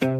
[0.00, 0.16] Velkommen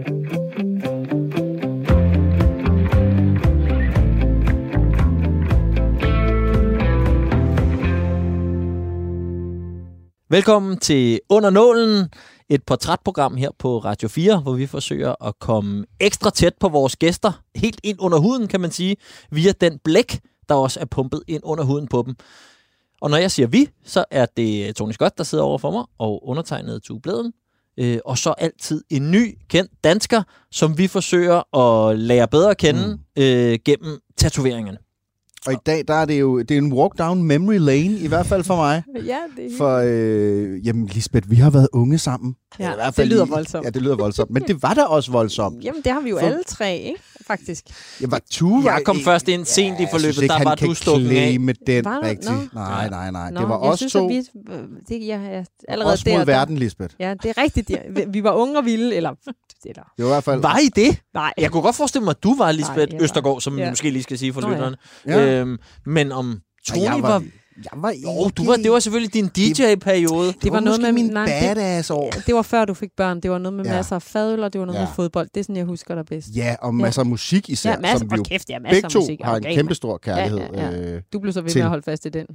[10.79, 12.09] til Under Nålen,
[12.49, 16.97] et portrætprogram her på Radio 4, hvor vi forsøger at komme ekstra tæt på vores
[16.97, 18.97] gæster, helt ind under huden, kan man sige,
[19.31, 22.17] via den blæk, der også er pumpet ind under huden på dem.
[23.01, 25.85] Og når jeg siger vi, så er det Tony Scott, der sidder over for mig,
[25.99, 27.33] og undertegnet Tue Blæden.
[27.79, 30.23] Øh, og så altid en ny, kendt dansker,
[30.53, 33.23] som vi forsøger at lære bedre at kende mm.
[33.23, 34.79] øh, gennem tatoveringerne.
[35.47, 38.07] Og i dag, der er det jo det er en walk down memory lane, i
[38.07, 38.83] hvert fald for mig.
[39.07, 42.35] Ja, det er For, øh, jamen, Lisbeth, vi har været unge sammen.
[42.59, 43.65] Ja, i hvert det fald lyder lige- voldsomt.
[43.65, 44.31] Ja, det lyder voldsomt.
[44.31, 45.65] Men det var da også voldsomt.
[45.65, 47.01] Jamen, det har vi jo For- alle tre, ikke?
[47.29, 47.65] Faktisk.
[48.01, 48.73] Jeg var Tue.
[48.73, 50.75] Jeg kom først ind sent i jeg forløbet, synes ikke, der han var kan du
[50.75, 51.41] stukket af.
[51.41, 52.31] med den Var rigtigt.
[52.31, 52.61] Nå.
[52.61, 53.31] Nej, nej, nej.
[53.31, 54.05] Nå, det var jeg os synes, to.
[54.05, 54.17] At vi,
[54.89, 56.95] det, ja, ja, allerede Os der, mod der- verden, Lisbeth.
[57.01, 57.71] Ja, det er rigtigt.
[57.71, 57.79] Ja.
[58.09, 59.11] Vi- var unge og vilde, eller...
[59.67, 60.41] eller Det var i hvert fald...
[60.41, 61.01] Var I det?
[61.15, 61.33] nej.
[61.39, 63.71] Jeg kunne godt forestille mig, at du var Lisbeth Nej, jeg Østergaard, som vi ja.
[63.71, 64.77] måske lige skal sige for Nå lytterne.
[65.07, 65.41] Ja.
[65.41, 67.09] Øhm, men om Tony jeg var...
[67.09, 67.23] var,
[67.73, 70.33] jeg var Jo, du var, det var selvfølgelig din DJ-periode.
[70.43, 72.11] Det var noget med min nej, det- badass år.
[72.27, 73.21] Det var før du fik børn.
[73.21, 73.73] Det var noget med Ja.
[73.77, 74.85] masser af fadøl, og det var noget Ja.
[74.85, 75.29] med fodbold.
[75.35, 76.29] Det er sådan, jeg husker dig bedst.
[76.37, 78.87] Ja, og masser af musik især, ja, masser, som vi jo kæft, ja, masser begge
[78.87, 79.21] af to musik.
[79.25, 80.39] har en Okay, kæmpe stor kærlighed.
[80.55, 82.27] Ja, ja, øh, Du blev så ved til- med at holde fast i den.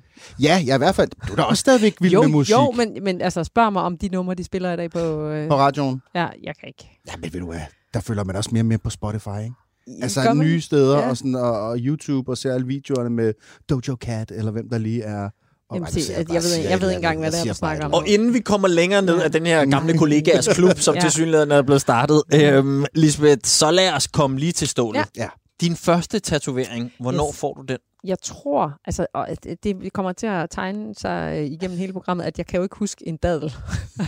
[0.42, 1.10] Ja, jeg i hvert fald...
[1.28, 3.82] Du er da også stadigvæk vild jo, med musik jo, men, men altså, spørg mig
[3.82, 5.00] om de numre, de spiller i dag på...
[5.28, 6.02] Øh, på radioen.
[6.16, 7.00] ja, jeg kan ikke.
[7.08, 7.60] Ja, men ved du hvad?
[7.94, 9.54] Der følger man også mere med på Spotify, ikke?
[10.02, 10.38] Altså man?
[10.38, 11.10] nye steder Ja.
[11.10, 13.34] og, sådan, og, og YouTube og ser alle videoerne med
[13.70, 15.30] Dojo Cat, eller hvem der lige er...
[15.70, 17.44] Og Jamen, se, jeg bare- ved- siger jeg et ved ikke engang, hvad det er,
[17.46, 17.94] Jeg du snakker om.
[17.94, 21.02] Og inden vi kommer længere ned af den her gamle kollegaers klub, som ja.
[21.02, 25.00] til synligheden er blevet startet, øhm, Lisbeth, så lad os komme lige til stålet.
[25.18, 25.24] Ja.
[25.24, 25.30] Ja.
[25.62, 27.38] Din første tatovering, hvornår Yes.
[27.40, 27.78] får du den?
[28.04, 29.28] Jeg tror, altså, og
[29.64, 32.76] det- kommer til at tegne sig øh, igennem hele programmet, at jeg kan jo ikke
[32.76, 33.44] huske en dadel.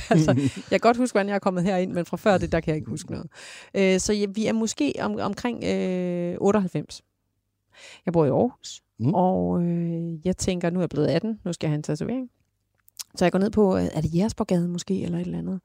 [0.10, 2.60] altså, jeg kan godt huske, hvordan jeg er kommet herind, men fra før det, der
[2.60, 3.28] kan jeg ikke huske noget.
[3.74, 7.02] Øh, så ja, vi er måske om, omkring øh, 98.
[8.06, 9.14] Jeg bor i Aarhus, Mm.
[9.14, 12.30] og øh, jeg tænker, nu er jeg blevet 18, nu skal jeg have en tatovering.
[13.16, 15.60] Så jeg går ned på, øh, er det Jægersborgade måske, eller et eller andet.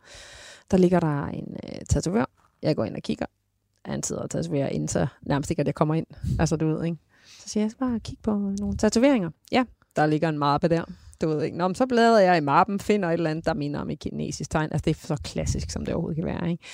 [0.70, 2.24] Der ligger der en øh, tatovør.
[2.62, 3.26] Jeg går ind og kigger.
[3.84, 6.06] Han sidder og tatoverer ind, så nærmest ikke, at jeg kommer ind.
[6.38, 6.96] Altså, du ved, ikke?
[7.50, 8.30] Så siger jeg, skal bare kigge på
[8.60, 9.30] nogle tatoveringer.
[9.52, 9.64] Ja,
[9.96, 10.84] der ligger en mappe der.
[11.20, 11.56] Du ved ikke.
[11.56, 13.98] Nå, men så bladrer jeg i mappen, finder et eller andet, der minder om et
[13.98, 14.72] kinesisk tegn.
[14.72, 16.50] Altså, det er så klassisk, som det overhovedet kan være.
[16.50, 16.64] Ikke?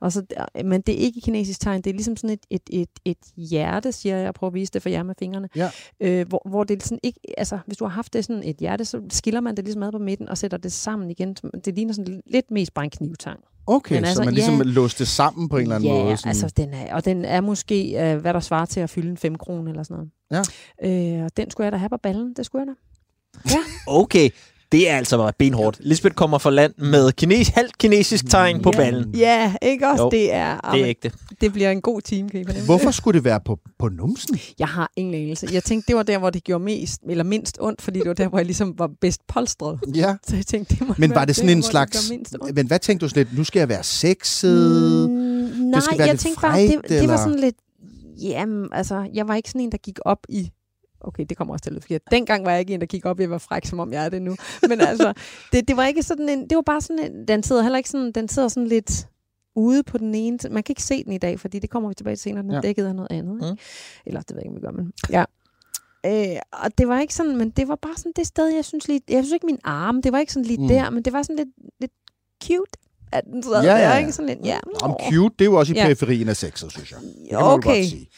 [0.00, 0.22] Og så,
[0.64, 1.82] men det er ikke et kinesisk tegn.
[1.82, 4.24] Det er ligesom sådan et, et, et, et hjerte, siger jeg.
[4.24, 5.48] Jeg prøver at vise det for jer med fingrene.
[5.56, 5.70] Ja.
[6.00, 7.20] Øh, hvor, hvor det sådan ikke...
[7.38, 9.92] Altså, hvis du har haft det sådan et hjerte, så skiller man det ligesom ad
[9.92, 11.36] på midten og sætter det sammen igen.
[11.64, 13.40] Det ligner sådan lidt mest bare en knivtang.
[13.66, 14.62] Okay, Men så altså, man ligesom ja.
[14.62, 16.16] låste det sammen på en eller anden ja, måde.
[16.16, 16.28] Sådan.
[16.28, 19.16] altså den er, og den er måske, øh, hvad der svarer til at fylde en
[19.16, 20.46] 5 kroner eller sådan noget.
[20.82, 21.18] Ja.
[21.18, 23.58] Øh, og den skulle jeg da have på ballen, det skulle jeg da.
[23.86, 24.30] Okay,
[24.72, 25.76] det er altså benhårdt.
[25.80, 28.78] Lisbeth kommer fra land med kines, halvt kinesisk tegn på Ja.
[28.78, 29.14] ballen.
[29.14, 30.02] Ja, ikke også?
[30.02, 31.12] Jo, det er, Det er ægte.
[31.40, 32.64] det bliver en god time, kan I fornemme.
[32.66, 34.38] Hvorfor skulle det være på, på numsen?
[34.58, 35.48] Jeg har ingen anelse.
[35.52, 38.14] Jeg tænkte, det var der, hvor det gjorde mest, eller mindst ondt, fordi det var
[38.14, 39.78] der, hvor jeg ligesom var bedst polstret.
[39.94, 40.14] Ja.
[40.28, 42.08] Så jeg tænkte, det må Men var det sådan der, en slags...
[42.08, 42.54] Det.
[42.54, 43.38] Men hvad tænkte du sådan lidt?
[43.38, 45.10] Nu skal jeg være sexet.
[45.10, 47.54] Mm, nej, jeg tænkte bare, det, det var sådan lidt...
[48.22, 50.50] Jamen, altså, jeg var ikke sådan en, der gik op i...
[51.00, 52.02] Okay, det kommer også til at lyde forkert.
[52.10, 54.08] Dengang var jeg ikke en, der gik op at være fræk, som om jeg er
[54.08, 54.36] det nu.
[54.68, 55.12] Men altså,
[55.52, 56.40] det, det var ikke sådan en...
[56.50, 57.28] Det var bare sådan en...
[57.28, 58.12] Den sidder heller ikke sådan...
[58.12, 59.08] Den sidder sådan lidt
[59.56, 60.38] ude på den ene...
[60.50, 62.42] Man kan ikke se den i dag, fordi det kommer vi tilbage til senere.
[62.42, 62.60] Den er Ja.
[62.60, 63.34] dækket af noget andet.
[63.36, 63.52] Ikke?
[63.52, 63.58] Mm.
[64.06, 64.92] Eller det ved jeg ikke, om vi gør, men...
[65.10, 65.24] Ja.
[66.06, 68.88] Øh, og det var ikke sådan, men det var bare sådan det sted, jeg synes
[68.88, 70.68] lige, jeg synes ikke min arm, det var ikke sådan lige Mm.
[70.68, 71.48] der, men det var sådan lidt,
[71.80, 71.92] lidt
[72.44, 72.70] cute,
[73.12, 74.12] at den sad Ja, ja, ja, der, ikke?
[74.12, 74.58] Sådan lidt, ja.
[74.82, 75.82] Om cute, det er jo også i Ja.
[75.82, 76.98] periferien af sexet, synes jeg.
[77.00, 77.76] Det kan man Okay.
[77.78, 78.08] godt sige.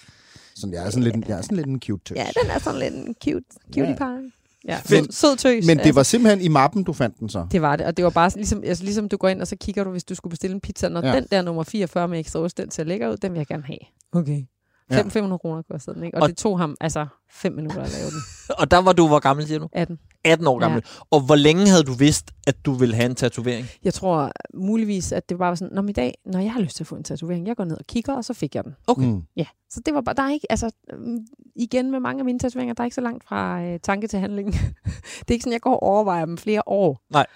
[0.60, 2.16] Sådan, jeg er sådan lidt, en- jeg er sådan lidt en cute tøs.
[2.16, 4.30] Ja, den er sådan lidt en cute, cutie pie.
[4.68, 5.66] Ja, Men- sød, tøs.
[5.66, 7.46] Men det var simpelthen i mappen, du fandt den så?
[7.52, 9.56] det var det, og det var bare ligesom, altså, ligesom du går ind, og så
[9.56, 11.08] kigger du, hvis du skulle bestille en pizza, når Ja.
[11.08, 11.16] ja.
[11.16, 13.62] den der nummer 44 med ekstra ost, den ser lækker ud, den vil jeg gerne
[13.66, 13.78] have.
[14.12, 14.42] Okay.
[14.90, 15.00] Ja.
[15.00, 16.16] 5, 500 kroner kostede den, ikke?
[16.18, 18.20] Og, Og- det tog ham altså 5 minutter at lave den.
[18.60, 19.68] Og der var du, hvor gammel siger du?
[19.72, 19.98] 18.
[20.24, 20.82] 18 år gammel.
[20.86, 21.00] Ja.
[21.10, 23.66] Og hvor længe havde du vidst, at du ville have en tatovering?
[23.84, 26.76] Jeg tror muligvis, at det bare var sådan, når i dag, når jeg har lyst
[26.76, 28.74] til at få en tatovering, jeg går ned og kigger, og så fik jeg den.
[28.86, 29.06] Okay.
[29.06, 29.22] Mm.
[29.36, 31.18] Ja, så det var bare, der er ikke, altså, øhm,
[31.56, 34.18] igen med mange af mine tatoveringer, der er ikke så langt fra øh, tanke til
[34.18, 34.52] handling.
[35.20, 37.00] det er ikke sådan, jeg går og overvejer dem flere år.
[37.12, 37.26] Nej.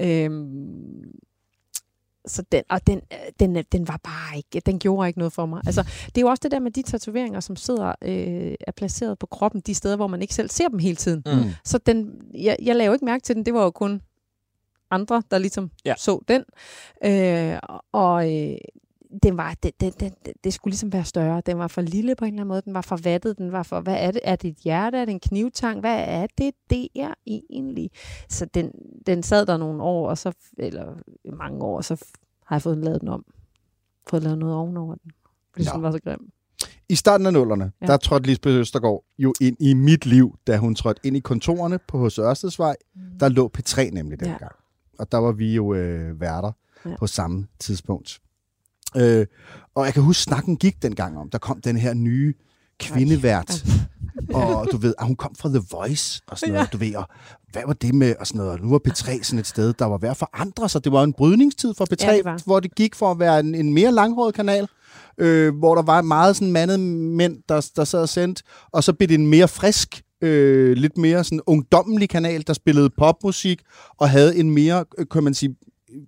[0.00, 1.02] Øhm,
[2.26, 5.32] så den, og den, øh, den, øh, den var bare ikke, den gjorde ikke noget
[5.32, 5.62] for mig.
[5.66, 9.18] Altså, det er jo også det der med de tatoveringer, som sidder, øh, er placeret
[9.18, 11.22] på kroppen, de steder, hvor man ikke selv ser dem hele tiden.
[11.26, 11.50] Mm.
[11.64, 14.02] Så den, jeg, jeg lavede ikke mærke til den, det var jo kun
[14.90, 15.90] andre, der ligesom Ja.
[15.90, 15.94] ja.
[15.98, 16.44] så den.
[17.04, 17.58] Øh,
[17.92, 18.56] og øh,
[19.22, 20.14] den var, det, det, det,
[20.44, 21.42] det, skulle ligesom være større.
[21.46, 22.62] Den var for lille på en eller anden måde.
[22.62, 23.38] Den var for vattet.
[23.38, 24.20] Den var for, hvad er det?
[24.24, 24.98] Er det et hjerte?
[24.98, 25.80] Er det en knivtang?
[25.80, 27.90] Hvad er det, det er egentlig?
[28.28, 28.70] Så den,
[29.06, 30.86] den sad der nogle år, og så, eller
[31.36, 32.04] mange år, og så
[32.46, 33.24] har jeg fået lavet den om.
[34.10, 35.10] fået lavet noget ovenover den.
[35.52, 35.72] Fordi Nå.
[35.74, 36.30] den var så grim.
[36.88, 37.86] I starten af nullerne, Ja.
[37.86, 37.92] ja.
[37.92, 41.78] der trådte Lisbeth Østergaard jo ind i mit liv, da hun trådte ind i kontorerne
[41.88, 42.18] på H.C.
[42.18, 42.76] Ørstedsvej.
[43.20, 44.26] Der lå P3 nemlig Ja.
[44.28, 44.52] dengang.
[44.98, 46.52] Og der var vi jo øh, værter
[46.84, 46.90] Ja.
[46.90, 46.96] ja.
[46.96, 48.20] på samme tidspunkt.
[48.96, 49.26] Øh,
[49.74, 52.34] og jeg kan huske, snakken gik dengang om, der kom den her nye
[52.80, 53.64] kvindevært.
[54.34, 56.68] og du ved, at hun kom fra The Voice og sådan noget, Ja.
[56.72, 57.08] du ved, og
[57.52, 59.84] hvad var det med, og sådan noget, og nu var P3 sådan et sted, der
[59.84, 60.84] var ved at forandre sig.
[60.84, 63.54] Det var en brydningstid for P3, Ja, det hvor det gik for at være en,
[63.54, 64.68] en mere langhåret kanal,
[65.18, 68.92] øh, hvor der var meget sådan mandede mænd, der, der sad og sendte, og så
[68.92, 73.60] blev det en mere frisk, øh, lidt mere sådan ungdommelig kanal, der spillede popmusik,
[73.98, 75.56] og havde en mere, øh, kan man sige,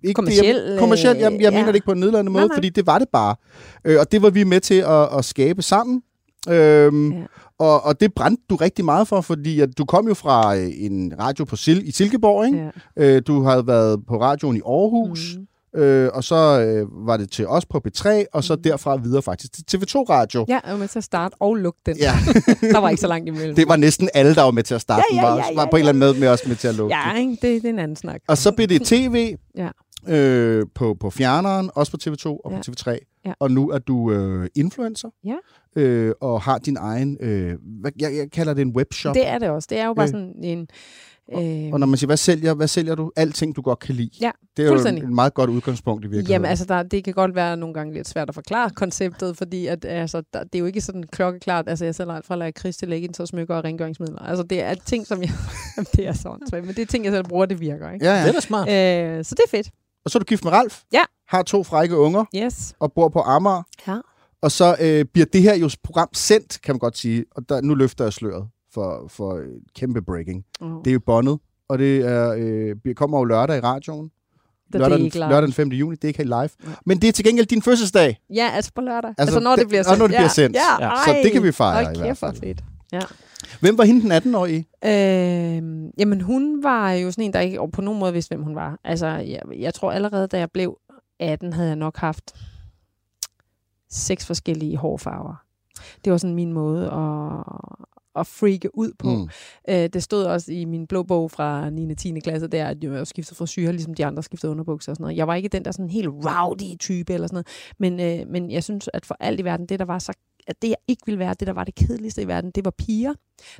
[0.03, 1.67] ikke Kommerciel, Det, jeg, kommerciel, jeg, jeg øh, mener ja.
[1.67, 2.55] det ikke på en nedladende måde, Nej, nej.
[2.55, 3.35] fordi det var det bare.
[3.85, 6.01] Øh, og det var vi med til at, at skabe sammen.
[6.49, 7.17] Øhm, Ja.
[7.17, 7.23] ja.
[7.59, 10.69] og, og det brændte du rigtig meget for, fordi at du kom jo fra øh,
[10.77, 12.69] en radio på Sil- i Silkeborg, ikke?
[12.97, 13.15] Ja.
[13.15, 15.45] Øh, du havde været på radioen i Aarhus, Mm.
[15.73, 15.79] Mm.
[15.79, 19.67] øh, og så øh, var det til os på P3, og så derfra videre faktisk
[19.67, 20.45] til TV2 Radio.
[20.47, 21.97] ja, jeg var med til at starte og lukke den.
[21.97, 22.11] Ja,
[22.73, 23.55] Der var ikke så langt imellem.
[23.55, 25.03] det var næsten alle, der var med til at starte.
[25.11, 26.55] Ja, den, ja, var, ja, var ja, på en eller anden måde med os med
[26.55, 27.15] til at lukke den.
[27.15, 27.31] Ja, ikke?
[27.31, 28.21] Det, det er en anden snak.
[28.27, 29.69] Og så blev det tv Ja.
[30.07, 32.57] øh, på, på fjerneren, også på TV2 og Ja.
[32.57, 33.21] på TV3.
[33.25, 33.33] Ja.
[33.39, 35.09] Og nu er du øh, influencer.
[35.25, 35.35] Ja.
[35.81, 39.15] Øh, og har din egen, øh, hvad, jeg, jeg kalder det en webshop.
[39.15, 39.67] Det er det også.
[39.69, 40.09] Det er jo bare Øh.
[40.09, 40.67] sådan en...
[41.33, 43.11] Øh, Og når man siger, hvad sælger, hvad sælger du?
[43.15, 44.09] Alting, du godt kan lide.
[44.21, 46.31] Ja, det er jo et meget godt udgangspunkt i virkeligheden.
[46.31, 49.67] Jamen altså, der, det kan godt være nogle gange lidt svært at forklare konceptet, fordi
[49.67, 52.51] at, altså, der, det er jo ikke sådan klokkeklart, altså jeg sælger alt fra lade
[52.51, 54.19] Kristi leggings og smykker og rengøringsmidler.
[54.19, 55.29] Altså det er ting, som jeg...
[55.95, 58.05] Det er sådan, svært, men det er ting, jeg selv bruger, det virker, ikke?
[58.05, 58.39] Ja, Det er ja.
[58.39, 58.69] smart.
[58.69, 59.69] Øh, så det er fedt.
[60.05, 60.81] Og så er du gift med Ralf.
[60.93, 61.01] Ja.
[61.27, 62.73] Har to frække unger Yes.
[62.79, 63.63] og bor på Amager.
[63.87, 63.97] Ja.
[64.41, 67.25] Og så øh, bliver det her jo program sendt, kan man godt sige.
[67.35, 69.41] Og der, nu løfter jeg sløret for, for
[69.75, 70.45] kæmpe breaking.
[70.61, 70.71] Oh.
[70.83, 71.39] Det er jo båndet,
[71.69, 74.11] og det er, øh, bliver- kommer jo lørdag i radioen.
[74.73, 75.67] det lørdag, den, lørdag den 5.
[75.69, 76.73] juni, det er ikke helt live.
[76.85, 78.19] Men det er til gengæld din fødselsdag.
[78.35, 79.09] Ja, altså på lørdag.
[79.09, 79.99] Altså, Altså, når det, det- bliver og sendt.
[79.99, 80.55] når det bliver sendt.
[80.55, 80.89] Ja, Ja.
[80.89, 80.95] ej.
[81.05, 82.35] Så det kan vi fejre Hold i hvert fald.
[82.39, 82.63] fedt.
[82.91, 83.01] Ja.
[83.61, 84.67] Hvem var hende den 18-årige?
[84.85, 88.55] Øh, jamen, hun var jo sådan en, der ikke på nogen måde vidste, hvem hun
[88.55, 88.79] var.
[88.83, 90.77] Altså, jeg, jeg tror allerede, da jeg blev
[91.19, 92.33] 18, havde jeg nok haft
[93.89, 95.35] seks forskellige hårfarver.
[96.05, 97.43] Det var sådan min måde at,
[98.15, 99.09] at freake ud på.
[99.09, 99.29] Mm.
[99.69, 101.91] Øh, det stod også i min blå bog fra 9.
[101.91, 102.19] og 10.
[102.19, 105.17] klasse, der at jeg skiftede frisyrer, ligesom de andre skiftede underbukser og sådan noget.
[105.17, 107.47] Jeg var ikke den der sådan helt rowdy type eller sådan noget.
[107.79, 110.13] Men, øh, men jeg synes, at for alt i verden, det der var så
[110.47, 112.71] at det jeg ikke ville være, det der var det kedeligste i verden, det var
[112.71, 113.13] piger,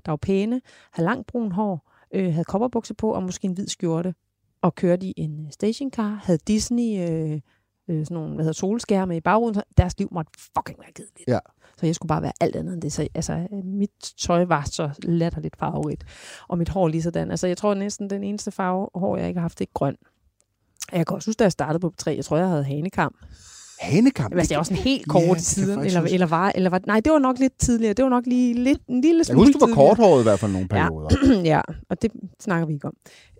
[0.06, 0.62] der var pæne,
[0.92, 4.13] havde langt brun hår, øh, havde kopperbukser på og måske en hvid skjorte,
[4.62, 7.42] og kørte i en øh, stationcar, havde Disney, øh,
[7.90, 11.28] øh, sådan nogle, hvad hedder, solskærme i bagruden, så deres liv måtte fucking være kedeligt.
[11.28, 11.40] Ja.
[11.80, 12.94] Så jeg skulle bare være alt andet end det.
[12.94, 16.04] Så altså, mit tøj var så latterligt farverigt,
[16.48, 17.31] og mit hår lige sådan.
[17.31, 19.96] Altså, jeg tror næsten den eneste farve hår, jeg ikke har haft, det er grøn.
[20.92, 23.16] Jeg kan også huske, da jeg startede på 3, jeg tror, jeg havde hanekam.
[23.80, 24.34] Hanekamp.
[24.36, 26.14] Altså, det var sådan helt kort Ja, siden, jeg eller, huske.
[26.14, 27.94] eller var, eller var, nej, det var nok lidt tidligere.
[27.94, 30.24] Det var nok lige lidt, en lille Jeg smule kan huske, du var korthåret i
[30.24, 30.88] hvert fald nogle Ja.
[30.90, 31.42] perioder.
[31.54, 32.94] ja, og det snakker vi ikke om.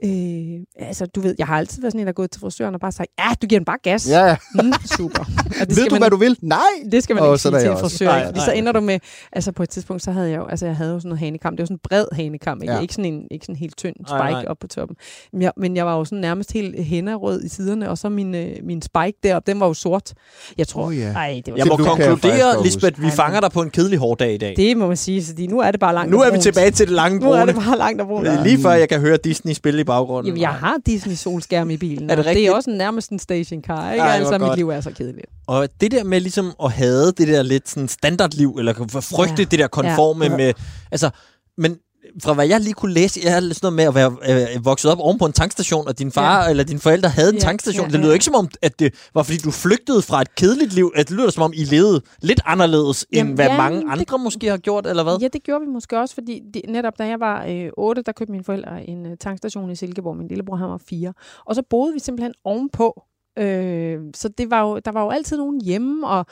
[0.04, 2.74] Øh, altså, du ved, jeg har altid været sådan en, der er gået til frisøren
[2.76, 4.10] og bare sagt, ja, du giver den bare gas.
[4.10, 4.36] Ja, ja.
[4.56, 5.20] Mm, super.
[5.62, 6.38] Og det Ved du, man, hvad du vil?
[6.42, 6.60] Nej!
[6.92, 7.82] Det skal man Åh, ikke sige til jeg en også.
[7.84, 8.06] frisør.
[8.06, 8.26] Nej?
[8.26, 8.56] Fordi så nej.
[8.56, 9.00] ender du med,
[9.34, 11.54] altså på et tidspunkt, så havde jeg jo, altså jeg havde jo sådan noget hanekam.
[11.56, 12.74] Det var sådan en bred hanekam, ikke?
[12.74, 12.80] Ja.
[12.80, 14.46] Ikke, sådan en, ikke sådan en helt tynd spike Nej, nej.
[14.48, 14.98] op på toppen.
[15.34, 18.36] Men jeg, men jeg var jo sådan nærmest helt hænderød i siderne, og så min,
[18.36, 20.14] øh, min spike deroppe, den var jo sort.
[20.58, 21.12] Jeg tror, Åh, ja.
[21.14, 24.38] ej, det var Jeg må konkludere, Lisbeth, vi fanger dig på en kedelig hårdag i
[24.38, 24.54] dag.
[24.58, 26.72] det må man sige, fordi nu er det bare langt Nu og er vi tilbage
[26.72, 27.68] til det lange Nu er det brune.
[27.68, 28.44] bare langt og brunt.
[28.44, 30.28] Lige før jeg kan høre Disney spille i baggrunden.
[30.28, 32.04] Jamen, jeg har Disney solskærm i bilen.
[32.10, 32.50] Er det og det rigtigt?
[32.50, 34.04] er også nærmest en stationcar, ikke?
[34.04, 34.58] Ej, altså, mit godt.
[34.58, 35.26] liv er så kedeligt.
[35.48, 39.44] Og det der med ligesom at have det der lidt sådan standardliv, eller frygte Ja.
[39.52, 40.38] det der konforme Ja.
[40.38, 40.54] med...
[40.92, 41.10] Altså,
[41.58, 41.78] men
[42.24, 43.96] fra hvad jeg lige kunne læse, jeg havde sådan noget med at
[44.28, 46.50] være øh, vokset op oven på en tankstation, og din far Ja.
[46.50, 47.86] eller dine forældre havde en Ja, tankstation.
[47.88, 48.14] ja, Det lyder ja.
[48.14, 50.92] ikke som om, at det var fordi du flygtede fra et kedeligt liv.
[50.96, 53.86] At det lyder som om, I levede lidt anderledes, end Jamen, hvad ja, mange det-
[53.90, 55.18] andre måske har gjort, eller hvad?
[55.22, 58.12] Ja, det gjorde vi måske også, fordi det, netop da jeg var øh, 8, der
[58.12, 60.18] købte mine forældre en øh, tankstation i Silkeborg.
[60.18, 61.14] Min lillebror, han var 4.
[61.46, 63.04] Og så boede vi simpelthen ovenpå.
[63.40, 66.26] Øh, så det var jo, der var jo altid nogen hjemme, og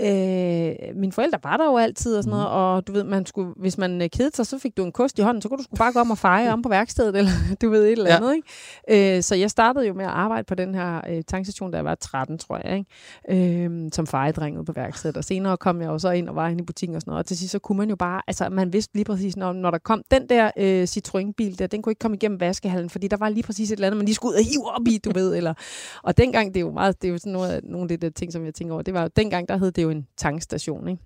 [0.00, 3.52] Øh, mine forældre var der jo altid og sådan noget, og du ved, man skulle,
[3.56, 5.62] hvis man øh, kedede sig, så fik du en kost i hånden, så kunne du
[5.62, 7.30] sgu bare gå om og feje om på værkstedet, eller
[7.62, 8.16] du ved, et eller Ja.
[8.16, 9.16] andet, ikke?
[9.16, 11.84] Øh, så jeg startede jo med at arbejde på den her øh, tankstation, da jeg
[11.84, 13.64] var 13, tror jeg, ikke?
[13.64, 16.48] Øh, som fejedreng ude på værkstedet, og senere kom jeg jo så ind og var
[16.48, 18.48] inde i butikken og sådan noget, og til sidst så kunne man jo bare, altså
[18.48, 21.90] man vidste lige præcis, når, når der kom den der øh, Citroën-bil der, den kunne
[21.90, 24.32] ikke komme igennem vaskehallen, fordi der var lige præcis et eller andet, man lige skulle
[24.32, 25.54] ud og hive op i, du ved, eller,
[26.02, 28.10] og dengang, det er jo meget, det er jo sådan noget, nogle af de der
[28.10, 30.88] ting, som jeg tænker over, det var jo, dengang der hed det jo en tankstation,
[30.88, 31.02] ikke?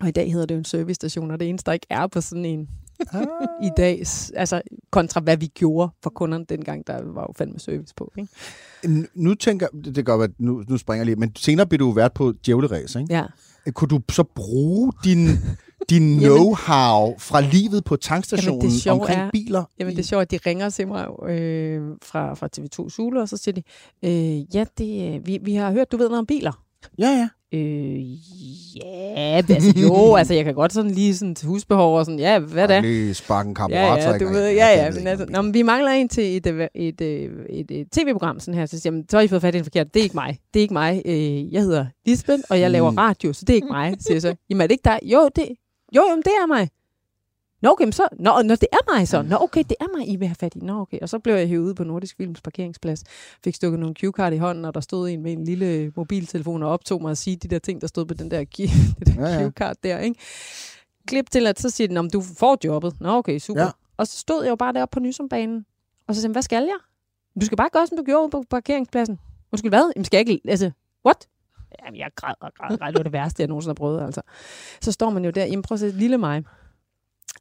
[0.00, 2.20] Og i dag hedder det jo en servicestation, og det eneste, der ikke er på
[2.20, 2.68] sådan en,
[3.62, 4.02] i dag,
[4.34, 8.12] altså kontra hvad vi gjorde for kunderne dengang, der var jo fandme service på.
[8.18, 9.08] Ikke?
[9.14, 11.92] Nu tænker det kan godt være, nu, nu springer jeg lige, men senere blev du
[11.92, 13.14] vært på Djævleræs, ikke?
[13.14, 13.24] Ja.
[13.72, 15.26] Kunne du så bruge din,
[15.90, 19.64] din know-how fra livet på tankstationen Jamen, det omkring er- biler?
[19.78, 23.28] Jamen, det er sjovt, at de ringer til mig øh, fra, fra TV2 Zulu, og
[23.28, 23.62] så siger de,
[24.02, 26.62] øh, ja, det, øh, vi, vi har hørt, du ved noget om biler.
[26.98, 27.28] Ja, ja.
[27.54, 28.10] Øh,
[28.76, 32.38] ja, altså jo, altså jeg kan godt sådan lige sådan til husbehov og sådan, ja,
[32.38, 32.80] hvad da?
[32.80, 34.04] Lige sparke en Ja, kammerat.
[34.04, 36.66] ja, du ved, ja, ja, men altså, nå, men vi mangler en til et, øh,
[36.74, 39.42] et, et, et, et tv-program sådan her, så siger jeg, "Men så har I fået
[39.42, 39.94] fat i den forkert.
[39.94, 40.38] Det er ikke mig.
[40.54, 41.02] Det er ikke mig.
[41.06, 42.96] Øh, jeg hedder Lisbeth, og jeg laver Mm.
[42.96, 44.34] radio, så det er ikke mig, siger jeg så.
[44.50, 44.98] Jamen er det ikke dig?
[45.02, 45.44] Jo, det,
[45.96, 46.68] jo, jamen, det er mig.
[47.62, 49.22] Nå, okay, så, nå, nå, det er mig så.
[49.22, 50.58] Nå, okay, det er mig, I vil have fat i.
[50.58, 50.98] Nå, okay.
[51.02, 53.04] Og så blev jeg hævet ud på Nordisk Films parkeringsplads.
[53.44, 56.70] Fik stukket nogle cue-card i hånden, og der stod en med en lille mobiltelefon og
[56.70, 58.44] optog mig at sige de der ting, der stod på den der,
[58.98, 59.48] det der Ja, ja.
[59.48, 60.20] cue-card der, ikke?
[61.06, 63.00] Klip til, at så siger den, om du får jobbet.
[63.00, 63.62] Nå, okay, super.
[63.62, 63.68] Ja.
[63.96, 65.66] Og så stod jeg jo bare deroppe på Nysumbanen.
[66.08, 66.78] Og så sagde hvad skal jeg?
[67.40, 69.18] Du skal bare gøre, som du gjorde på parkeringspladsen.
[69.52, 69.92] Undskyld, hvad?
[69.96, 70.50] Jamen, skal jeg ikke...
[70.50, 70.70] Altså,
[71.06, 71.28] what?
[71.84, 72.88] Jamen, jeg græd og græd græd.
[72.92, 74.20] Det var det værste, jeg nogensinde har prøvet, altså.
[74.80, 76.44] Så står man jo der, jamen prøv at se, lille mig.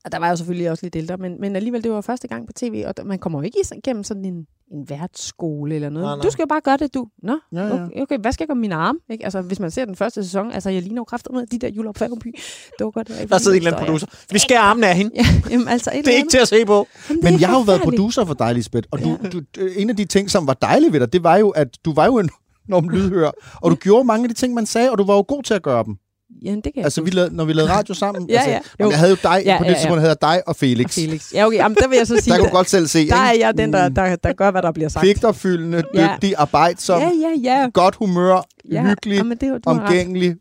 [0.05, 2.47] Og der var jo selvfølgelig også lidt ældre, men, men alligevel, det var første gang
[2.47, 6.05] på tv, og der, man kommer jo ikke igennem sådan en, en værtsskole eller noget.
[6.05, 6.23] Nej, nej.
[6.23, 7.07] Du skal jo bare gøre det, du.
[7.23, 7.83] Nå, Ja, ja.
[7.85, 8.99] okay, okay, hvad skal jeg gøre med mine arme?
[9.09, 9.23] Ikke?
[9.23, 11.67] Altså, hvis man ser den første sæson, altså, jeg ligner jo kraftigt med de der
[11.67, 12.35] juleop Fagerby
[12.79, 13.25] dukker der.
[13.25, 14.07] Der sidder en eller anden producer.
[14.31, 15.11] Vi skærer armen af hende.
[15.15, 16.87] Ja, jamen, altså, et Det er ikke til at se på.
[17.09, 19.29] Jamen, Men jeg har jo været producer for dig, Lisbeth, og du, Ja.
[19.29, 19.41] du,
[19.77, 22.05] en af de ting, som var dejlige ved dig, det var jo, at du var
[22.05, 22.29] jo en
[22.67, 25.25] enorm lydhør, og du gjorde mange af de ting, man sagde, og du var jo
[25.27, 25.95] god til at gøre dem.
[26.43, 28.59] Jamen, det kan jeg Altså, vi lavede, når vi lavede radio sammen, Ja, altså, ja.
[28.85, 28.89] Jo.
[28.89, 29.77] jeg havde jo dig, Ja, på det ja, ja.
[29.79, 30.85] tidspunkt havde jeg dig og Felix.
[30.85, 31.33] Og Felix.
[31.33, 33.31] Ja, okay, jamen, der vil jeg så sige, Der kunne godt selv se, der er
[33.31, 33.45] ikke?
[33.45, 35.01] jeg den, der, der, der gør, hvad der bliver sagt.
[35.01, 36.09] Pligtopfyldende, Ja.
[36.15, 37.69] dygtig, arbejdsom, Ja, ja, ja.
[37.73, 38.83] godt humør, ja.
[38.83, 39.61] hyggelig, Jamen, det, er ret.
[39.67, 40.35] omgængelig,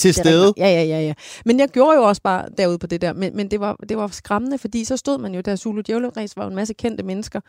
[0.00, 0.52] til er stede.
[0.56, 1.12] Ja, ja, ja, ja.
[1.44, 3.12] Men jeg gjorde jo også bare derude på det der.
[3.12, 5.56] Men, men det, var, det var skræmmende, fordi så stod man jo der.
[5.56, 7.40] Zulu Djævle Race var jo en masse kendte mennesker,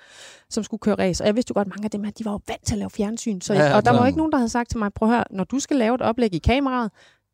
[0.49, 1.23] som skulle køre race.
[1.23, 2.79] Og jeg vidste jo godt, mange af dem her, de var jo vant til at
[2.79, 3.41] lave fjernsyn.
[3.41, 4.89] Så, Ja, ja, ja, og der var jo ikke nogen, der havde sagt til mig,
[4.95, 6.91] prøv at høre, når du skal lave et oplæg i kameraet,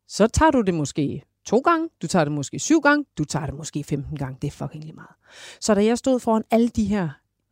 [0.08, 3.46] så tager du det måske to gange, du tager det måske syv gange, du tager
[3.46, 4.38] det måske 15 gange.
[4.42, 5.14] Det er fucking lige meget.
[5.60, 7.08] Så da jeg stod foran alle de her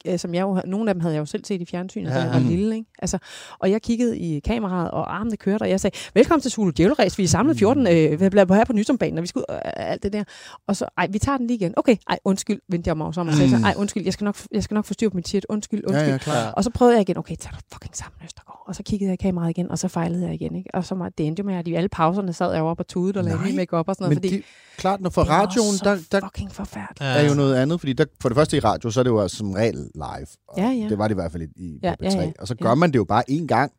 [0.08, 2.14] øh, som jeg jo, nogle af dem havde jeg jo selv set i fjernsynet, ja.
[2.14, 2.48] da jeg var Mm.
[2.48, 2.76] lille.
[2.76, 2.90] Ikke?
[2.98, 3.18] Altså,
[3.58, 7.18] og jeg kiggede i kameraet, og armene kørte, og jeg sagde, velkommen til Zulu Djævleræs,
[7.18, 9.54] vi er samlet 14, øh, vi bliver her på Nysumbanen, og vi skal ud, og
[9.54, 10.25] øh, alt det der.
[10.68, 11.75] Og så, ej, vi tager den lige igen.
[11.76, 14.36] Okay, ej, undskyld, vendte jeg mig om og sagde, så, ej, undskyld, jeg skal, nok,
[14.52, 16.10] jeg skal nok få styr på mit shit, undskyld, undskyld.
[16.10, 16.40] ja, klar.
[16.40, 16.50] Ja.
[16.50, 18.62] Og så prøvede jeg igen, okay, tag dig fucking sammen, Østergaard.
[18.66, 20.56] Og så kiggede jeg i kameraet igen, og så fejlede jeg igen.
[20.56, 20.70] Ikke?
[20.75, 22.86] Og så var det endte jo med, at i alle pauserne sad jeg oppe og
[22.88, 24.44] tudede og lavede min make-up og sådan noget, Men fordi det,
[24.76, 27.00] klart, når for radioen, der, der fucking forfærdeligt.
[27.00, 27.06] Ja.
[27.06, 29.20] er jo noget andet, fordi der, for det første i radio, så er det jo
[29.20, 30.26] altså som regel live.
[30.49, 30.88] Og Ja, ja.
[30.88, 32.21] Det var det i hvert fald i, i Ja, på ja, P3.
[32.21, 32.33] ja.
[32.38, 32.65] Og så Ja.
[32.65, 33.73] gør man det jo bare én gang.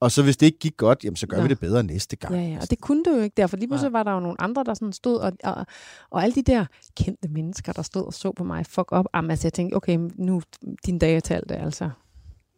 [0.00, 1.42] Og så hvis det ikke gik godt, jamen, så gør Nå.
[1.42, 2.34] vi det bedre næste gang.
[2.34, 4.20] Ja, ja, og det kunne det jo ikke der, for lige pludselig var der jo
[4.20, 5.66] nogle andre, der sådan stod, og, og,
[6.10, 9.30] og alle de der kendte mennesker, der stod og så på mig, fuck op, jamen,
[9.30, 10.42] altså jeg tænkte, okay, nu
[10.86, 11.90] din dag er talt, altså.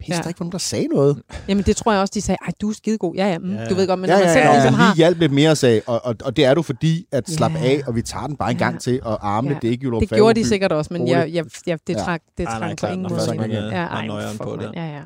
[0.01, 0.15] Pis, Ja.
[0.15, 1.23] der er ikke nogen, der sagde noget.
[1.49, 3.69] Jamen det tror jeg også, de sagde, ej, du er skidegod, ja, ja, mm, Ja.
[3.69, 4.57] du ved godt, men ja, når ja, man selv ja, ja.
[4.57, 7.31] ligesom har, Lige hjælp lidt mere, sagde, og, og, og det er du fordi, at
[7.31, 7.59] slap Ja.
[7.65, 8.65] af, og vi tager den bare en Ja.
[8.65, 9.59] gang til, og armene, Ja.
[9.61, 11.99] det er ikke Jyllup det gjorde de sikkert også, men jeg, jeg, jeg, det Ja.
[12.03, 13.21] trak, det nej, trak på ingen måde.
[13.21, 14.71] er- Ja, er ej, på det.
[14.75, 15.01] Ja, ja.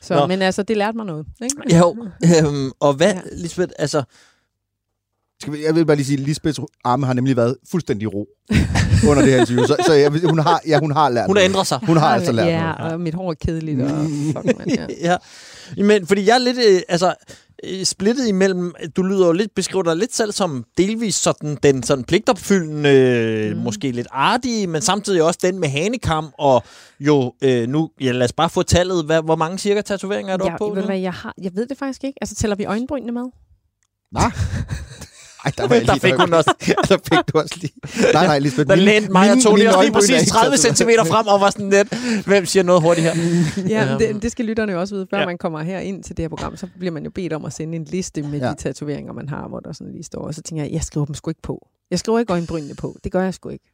[0.00, 1.26] Så, men altså, det lærte mig noget.
[1.42, 1.78] Ikke?
[1.78, 1.96] Jo,
[2.46, 3.20] øhm, og hvad, Ja.
[3.36, 4.02] Lisbeth, altså,
[5.42, 8.06] Skal vi, jeg vil bare lige sige, at Lisbeths arme har nemlig været fuldstændig i
[8.06, 8.26] ro
[9.08, 9.64] under det her interview.
[9.66, 11.78] Så, så jeg, hun, har, ja, hun har lært hun har ændret sig.
[11.86, 12.92] Hun har altså lært Ja, noget.
[12.92, 14.86] og mit hår er kedeligt, og fuck, man, ja.
[15.10, 15.16] ja.
[15.84, 17.14] Men fordi jeg er lidt, øh, altså,
[17.64, 21.82] øh, splittet imellem, du lyder jo lidt, beskriver dig lidt selv som delvis sådan, den
[21.82, 23.60] sådan pligtopfyldende, Mm.
[23.60, 26.62] måske lidt artige, men samtidig også den med hanekam, og
[27.00, 30.36] jo, øh, nu, ja, lad os bare få tallet, hvad, hvor mange cirka tatoveringer er
[30.36, 30.74] du jeg, oppe på?
[30.74, 32.18] ved, hvad, jeg, har, jeg ved det faktisk ikke.
[32.20, 33.24] Altså, tæller vi øjenbrynene med?
[35.44, 36.54] Ej, der, var jeg Der lige, fik hun også.
[36.88, 37.72] der fik du også lige.
[38.14, 38.68] Nej, nej, Lisbeth.
[38.68, 41.06] Der lænte mig og også lige er præcis ikke 30 tatoveret.
[41.06, 41.94] cm frem, og var sådan lidt,
[42.26, 43.14] hvem siger noget hurtigt her?
[43.68, 43.98] Ja, Øhm.
[43.98, 45.06] det, det skal lytterne jo også vide.
[45.10, 45.26] Før Ja.
[45.26, 47.52] man kommer her ind til det her program, så bliver man jo bedt om at
[47.52, 48.50] sende en liste med Ja.
[48.50, 50.20] de tatoveringer, man har, hvor der sådan lige står.
[50.20, 51.68] Og så tænker jeg, jeg skriver dem sgu ikke på.
[51.90, 52.96] Jeg skriver ikke øjenbrynene på.
[53.04, 53.64] Det gør jeg sgu ikke.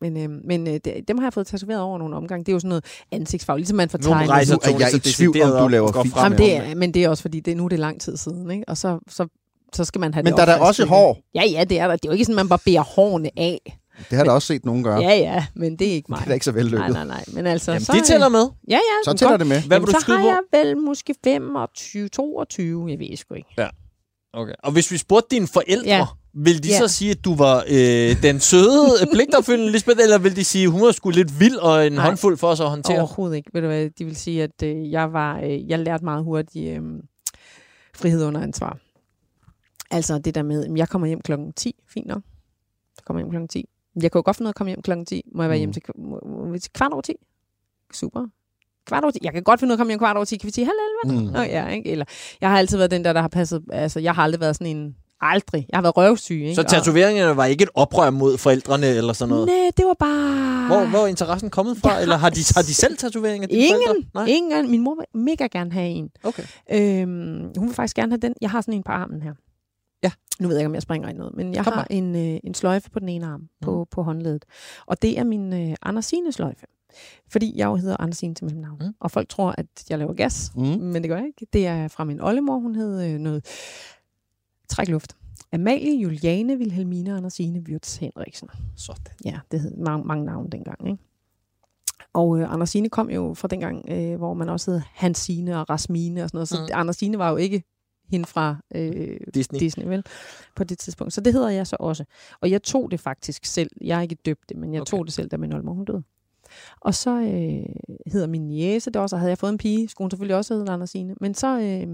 [0.00, 2.44] Men, øhm, men øh, det, dem har jeg fået tatoveret over nogle omgange.
[2.44, 4.30] Det er jo sådan noget ansigtsfarve, ligesom man får Nogle tegnet.
[4.30, 6.94] rejser Nu er jeg så i tvivl, om du laver frem Jamen, det er, men
[6.94, 8.50] det er også fordi, det, nu er det lang tid siden.
[8.50, 8.64] Ikke?
[8.68, 9.26] Og så, så,
[9.76, 11.18] så skal man have Men det der er der også hår.
[11.34, 11.96] Ja, ja, det er der.
[11.96, 13.78] Det er jo ikke sådan, man bare beder hårene af.
[14.10, 15.00] Det har der også set nogen gøre.
[15.00, 16.18] Ja, ja, men det er ikke mig.
[16.18, 16.90] Det er da ikke så Nej, vellykket.
[16.92, 17.24] nej, nej.
[17.32, 18.46] Men altså, Jamen, så, det tæller med.
[18.70, 18.78] Ja, ja.
[19.04, 19.38] Så tæller godt.
[19.38, 19.62] det med.
[19.62, 20.26] Hvad vil du så har på?
[20.26, 23.68] jeg vel måske 25, 22, jeg ved sgu ikke.
[24.32, 24.52] Okay.
[24.62, 25.96] Og hvis vi spurgte dine forældre, ja.
[25.96, 26.06] Ja.
[26.34, 26.78] vil de Ja.
[26.78, 30.70] så sige, at du var øh, den søde, pligtopfyldende Lisbeth, eller vil de sige, at
[30.70, 32.04] hun var sgu lidt vild og en Nej.
[32.04, 32.98] håndfuld for os at håndtere?
[32.98, 33.50] Overhovedet ikke.
[33.54, 36.76] Ved du hvad, de vil sige, at øh, jeg var, øh, jeg lærte meget hurtigt
[36.76, 36.82] øh,
[37.96, 38.78] frihed under ansvar.
[39.94, 42.22] Altså det der med, jeg kommer hjem klokken 10, fint nok.
[42.98, 43.68] Så kommer jeg hjem klokken 10.
[44.02, 45.22] Jeg jo godt finde ud af at komme hjem klokken 10.
[45.34, 45.60] Må jeg være Mm.
[45.60, 47.12] hjemme til, må, må vi til kvart over 10?
[47.92, 48.26] Super.
[48.86, 49.18] Kvart over 10.
[49.22, 50.36] Jeg kan godt finde ud af at komme hjem kvart over 10.
[50.36, 51.20] Kan vi sige halv 11?
[51.26, 51.32] Mm.
[51.32, 51.90] Nå, ja, ikke?
[51.90, 52.04] Eller,
[52.40, 53.62] jeg har altid været den der, der har passet...
[53.72, 54.96] Altså, jeg har aldrig været sådan en...
[55.20, 55.66] Aldrig.
[55.68, 56.54] Jeg har været røvsyg, ikke?
[56.54, 59.46] Så tatoveringerne var ikke et oprør mod forældrene eller sådan noget?
[59.46, 60.66] Nej, det var bare...
[60.66, 62.00] Hvor, hvor er interessen kommet fra?
[62.00, 63.48] Eller har de, har de selv tatoveringer?
[63.50, 63.80] Ingen.
[63.86, 64.08] forældre?
[64.14, 64.24] Nej?
[64.28, 64.70] Ingen.
[64.70, 66.10] Min mor vil mega gerne have en.
[66.24, 66.42] Okay.
[66.72, 68.34] Øhm, hun vil faktisk gerne have den.
[68.40, 69.32] Jeg har sådan en på armen her.
[70.40, 72.40] Nu ved jeg ikke, om jeg springer i noget, men jeg Kom har en, øh,
[72.44, 74.44] en sløjfe på den ene arm, på, på håndledet.
[74.86, 76.66] Og det er min øh, Andersine sløjfe.
[77.28, 78.78] Fordi jeg jo hedder Andersine til mellemnavn.
[78.80, 78.86] Mm.
[78.86, 78.94] Mm.
[79.00, 80.62] Og folk tror, at jeg laver gas, Mm.
[80.62, 81.46] men det gør jeg ikke.
[81.52, 82.58] Det er fra min oldemor.
[82.58, 83.44] Hun hed øh, noget...
[84.68, 85.16] Træk luft.
[85.52, 88.48] Amalie, Juliane, Wilhelmine, Andersine, Wirtz Henriksen.
[88.76, 89.04] Sådan.
[89.24, 91.02] Ja, det hed mange, mange navne dengang, ikke?
[92.12, 96.22] Og øh, Andersine kom jo fra dengang, øh, hvor man også hed Hansine og Rasmine
[96.22, 96.48] og sådan noget.
[96.48, 96.62] Så Mm.
[96.62, 96.68] mm.
[96.72, 97.62] Andersine var jo ikke
[98.10, 99.60] hende fra øh, Disney.
[99.60, 100.04] Disney, vel?
[100.56, 101.12] På det tidspunkt.
[101.12, 102.04] Så det hedder jeg så også.
[102.40, 103.70] Og jeg tog det faktisk selv.
[103.80, 104.90] Jeg har ikke døbt det, men jeg Okay.
[104.90, 106.02] tog det selv, da min oldemor hun døde.
[106.80, 107.76] Og så øh,
[108.12, 110.54] hedder min jæse det også, og havde jeg fået en pige, skulle hun selvfølgelig også
[110.54, 111.14] hedde Andersine.
[111.20, 111.88] Men så, øh,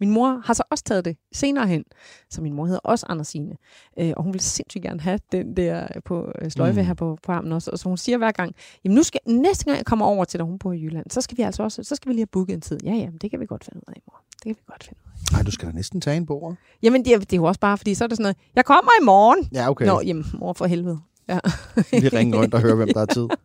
[0.00, 1.84] min mor har så også taget det senere hen,
[2.30, 3.56] så min mor hedder også Andersine.
[3.98, 6.86] Øh, og hun vil sindssygt gerne have den der på øh, sløjfe Mm.
[6.86, 7.70] her på, på armen også.
[7.70, 10.38] Og så hun siger hver gang, jamen nu skal, næste gang jeg kommer over til
[10.38, 12.26] dig, hun bor i Jylland, så skal vi altså også, så skal vi lige have
[12.26, 12.78] booket en tid.
[12.84, 14.20] Ja, ja, det kan vi godt finde ud af, mor.
[14.32, 15.07] Det kan vi godt finde ud af.
[15.32, 16.56] Nej, du skal da næsten tage en på ordet.
[16.82, 18.64] Jamen, det er, det er jo også bare, fordi så er det sådan noget, jeg
[18.64, 19.48] kommer i morgen.
[19.54, 19.86] Ja, okay.
[19.86, 20.98] Nå, jamen, mor for helvede.
[21.28, 21.38] Ja.
[21.90, 23.26] Vi ringer rundt og hører, hvem der har tid.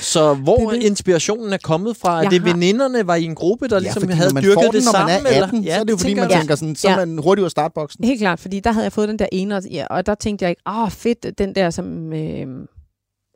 [0.00, 0.82] Så hvor Det er det.
[0.82, 2.24] inspirationen er kommet fra?
[2.24, 4.54] Er det har- veninderne var i en gruppe, der ligesom fordi havde når man dyrket
[4.54, 5.22] får den, det når sammen?
[5.22, 5.72] man er 18, eller?
[5.74, 6.38] så er det jo fordi, man jeg.
[6.38, 6.96] tænker sådan, så er Ja.
[7.06, 8.04] man hurtigt ud af startboksen.
[8.04, 10.42] Helt klart, fordi der havde jeg fået den der ene, og, ja, og der tænkte
[10.42, 12.46] jeg ikke, åh fedt, den der som, øh,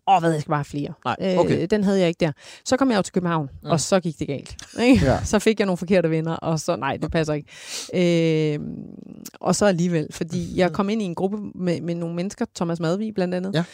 [0.09, 0.93] åh hvad, jeg skal bare have flere.
[1.05, 1.62] Nej, okay.
[1.62, 2.33] Øh, den havde jeg ikke der.
[2.65, 3.71] Så kom jeg jo til København, Mm.
[3.71, 4.57] og så gik det galt.
[4.83, 5.05] Ikke?
[5.05, 5.25] Ja.
[5.25, 8.55] Så fik jeg nogle forkerte venner, og så, nej, det passer ikke.
[8.55, 8.61] Øh,
[9.41, 12.81] og så alligevel, fordi jeg kom ind i en gruppe med, med nogle mennesker, Thomas
[12.81, 13.65] Madvig blandt andet, Ja.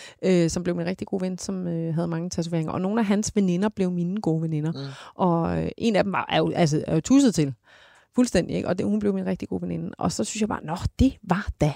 [0.45, 2.73] øh, som blev min rigtig gode ven, som øh, havde mange tatoveringer.
[2.73, 4.73] Og nogle af hans veninder blev mine gode veninder.
[4.73, 4.79] Mm.
[5.15, 7.55] Og øh, en af dem var, er, jo, altså, er jo tusset til.
[8.15, 8.69] Fuldstændig, ikke?
[8.69, 9.91] Og det, hun blev min rigtig gode veninde.
[9.99, 11.73] Og så synes jeg bare, nå, det var da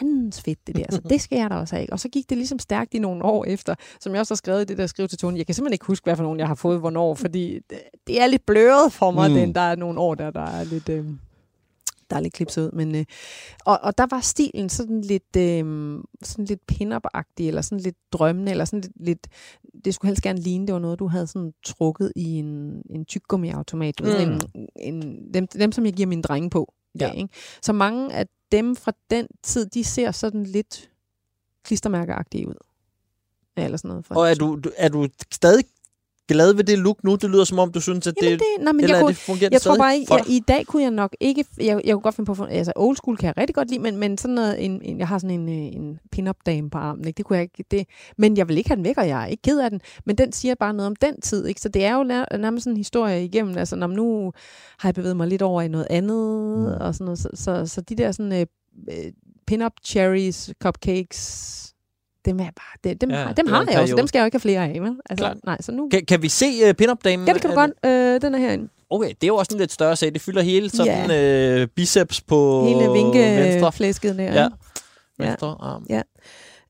[0.00, 0.84] fandens fedt, det der.
[0.90, 1.92] Så det skal jeg da også have.
[1.92, 4.62] Og så gik det ligesom stærkt i nogle år efter, som jeg også har skrevet
[4.62, 5.36] i det der skriv til Tony.
[5.36, 7.58] Jeg kan simpelthen ikke huske, hvad for nogen jeg har fået hvornår, fordi
[8.06, 9.36] det, er lidt bløret for mig, Mm.
[9.36, 9.40] mm.
[9.40, 10.88] den, der er nogle år, der, der er lidt...
[10.88, 11.04] Øh,
[12.10, 13.04] der er lidt klipset ud, men øh,
[13.64, 18.50] og, og der var stilen sådan lidt øh, sådan lidt pin-up-agtig, eller sådan lidt drømmende,
[18.50, 19.26] eller sådan lidt, lidt
[19.84, 23.04] det skulle helst gerne ligne, det var noget, du havde sådan trukket i en, en
[23.04, 23.98] tyggegummiautomat.
[23.98, 24.60] Du ved, sådan Mm.
[24.76, 27.12] en, en, dem, dem, som jeg giver mine drenge på i dag.
[27.14, 27.20] Ja.
[27.20, 27.34] Ikke?
[27.62, 30.90] Så mange af dem fra den tid, de ser sådan lidt
[31.64, 32.54] klistermærkeagtige ud.
[33.56, 34.06] Eller sådan noget.
[34.06, 35.64] For Og er du- er du stadig
[36.32, 37.14] glad ved det look nu?
[37.14, 38.26] Det lyder som om, du synes, at det...
[38.26, 40.24] Jamen det, nej, men eller jeg, er kunne, det fungerer jeg tror bare, for jeg,
[40.28, 43.16] i dag kunne jeg nok ikke, jeg, jeg kunne godt finde på, altså old school
[43.16, 45.48] kan jeg rigtig godt lide, men, men sådan noget, en, en, jeg har sådan en,
[45.48, 47.16] øh, en pin-up dame på armen, ikke?
[47.16, 47.86] det kunne jeg ikke, det,
[48.18, 50.18] men jeg vil ikke have den væk, og jeg er ikke ked af den, men
[50.18, 51.60] den siger bare noget om den tid, ikke?
[51.60, 54.32] så det er jo nær, nærmest sådan en historie igennem, altså når nu
[54.78, 56.60] har jeg bevæget mig lidt over i noget andet, Mm.
[56.60, 56.66] mm.
[56.80, 58.46] og sådan noget, så, så, så de der sådan, øh,
[58.90, 59.12] øh,
[59.46, 61.56] pin-up cherries, cupcakes,
[62.24, 64.26] dem, er bare, det, dem, Ja, ja, dem har jeg også, dem skal jeg jo
[64.26, 64.96] ikke have flere af, vel?
[65.10, 65.36] Altså, Klart.
[65.44, 67.26] nej, så nu, Kan, kan vi se uh, pin-up-damen?
[67.28, 68.68] ja, det kan du godt, øh, den er herinde.
[68.90, 70.12] Okay, det er jo også en lidt større sag.
[70.12, 74.24] Det fylder hele sådan øh, biceps på Hele venstre, vinkeflæsket der.
[74.42, 74.48] Ja.
[75.18, 75.86] venstre arm.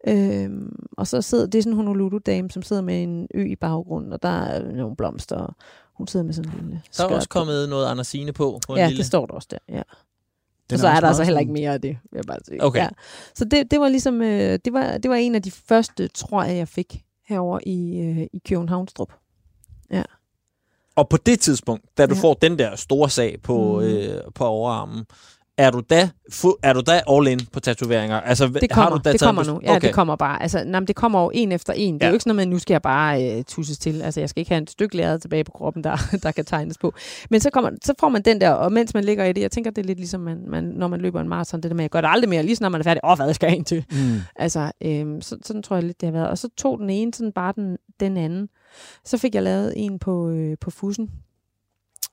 [0.09, 3.57] Øhm, og så sidder, det er sådan en Honolulu-dame, som sidder med en ø i
[3.57, 5.55] baggrunden, og der er nogle blomster,
[5.97, 7.33] hun sidder med sådan en lille Der er også på.
[7.39, 8.61] kommet noget Andersine på.
[8.67, 8.99] på en Ja, lille.
[8.99, 9.83] det står der også der, ja.
[10.71, 12.39] Den og så er er, der altså heller ikke mere af det, vil jeg bare
[12.49, 12.65] sige.
[12.65, 12.81] Okay.
[12.81, 12.89] Ja.
[13.35, 16.43] Så det, det var ligesom, øh, det, var, det var en af de første, tror
[16.45, 19.13] jeg, jeg fik herover i, øh, i Københavnstrup.
[20.97, 22.21] Og på det tidspunkt, da du Ja.
[22.21, 23.85] får den der store sag på, Mm.
[23.87, 25.05] øh, på overarmen,
[25.61, 28.21] er du da, fu- er du da all in på tatoveringer?
[28.21, 29.61] Altså, Det har kommer, du da det kommer nu.
[29.65, 29.87] Ja, okay.
[29.87, 30.43] det kommer bare.
[30.43, 31.95] Altså, nej, det kommer jo en efter en.
[31.95, 32.11] Det er Ja.
[32.11, 34.03] jo ikke sådan noget med, at nu skal jeg bare øh, tusses til.
[34.03, 36.79] Altså, jeg skal ikke have et stykke lærred tilbage på kroppen, der, der kan tegnes
[36.79, 36.95] på.
[37.31, 39.51] Men så, kommer, så får man den der, og mens man ligger i det, jeg
[39.51, 41.85] tænker, det er lidt ligesom, man, man, når man løber en maraton, det der med,
[41.85, 43.01] jeg gør det aldrig mere, lige når man er færdig.
[43.05, 43.85] Åh, hvad skal jeg ind til?
[43.91, 44.21] Mm.
[44.37, 46.29] Altså, øhm, så, sådan tror jeg lidt, det har været.
[46.29, 48.49] Og så tog den ene sådan bare den, den anden.
[49.05, 51.11] Så fik jeg lavet en på, øh, på fussen,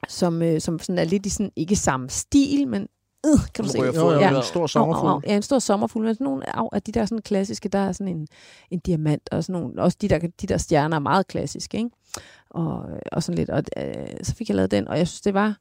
[0.08, 2.88] som, øh, som sådan er lidt i sådan, ikke samme stil, men
[3.28, 3.80] øh, kan du se?
[3.80, 4.38] Ryger jo, ja.
[4.38, 5.10] en stor Au, au, sommerfugl.
[5.10, 5.22] au.
[5.28, 6.06] Ja, en stor sommerfugl.
[6.06, 8.28] Men sådan nogle af, af de der sådan klassiske, der er sådan en,
[8.72, 11.90] en diamant, og sådan nogle, også de der, de der stjerner er meget klassiske, ikke?
[12.50, 13.50] Og, og sådan lidt.
[13.50, 15.58] Og øh, så fik jeg lavet den, og jeg synes, det var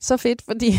[0.00, 0.72] så fedt, fordi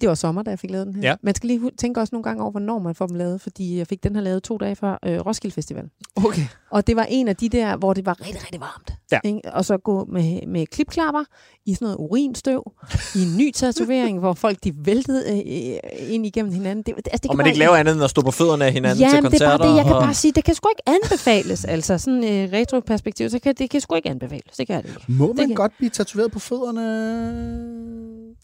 [0.00, 1.02] Det var sommer, da jeg fik lavet den her.
[1.02, 1.14] Ja.
[1.22, 3.86] Man skal lige tænke også nogle gange over, hvornår man får dem lavet, fordi jeg
[3.86, 5.84] fik den her lavet to dage før øh, Roskilde Festival.
[6.16, 6.42] Okay.
[6.70, 8.92] Og det var en af de der, hvor det var rigtig, rigtig varmt.
[9.12, 9.20] Ja.
[9.24, 9.40] Ikke?
[9.52, 11.24] Og så gå med, med klipklapper
[11.66, 12.72] i sådan noget urinstøv,
[13.14, 16.82] i en ny tatovering, hvor folk de væltede øh, ind igennem hinanden.
[16.82, 19.00] Det, altså, det Og man ikke laver andet end at stå på fødderne af hinanden
[19.04, 19.58] Ja, til men det er koncerter.
[19.58, 21.64] bare det, jeg kan bare sige, det kan sgu ikke anbefales.
[21.64, 24.56] Altså sådan et øh, retroperspektiv, så kan det kan sgu ikke anbefales.
[24.58, 25.04] Det kan det ikke.
[25.12, 26.84] Må man kan- godt blive tatoveret på fødderne?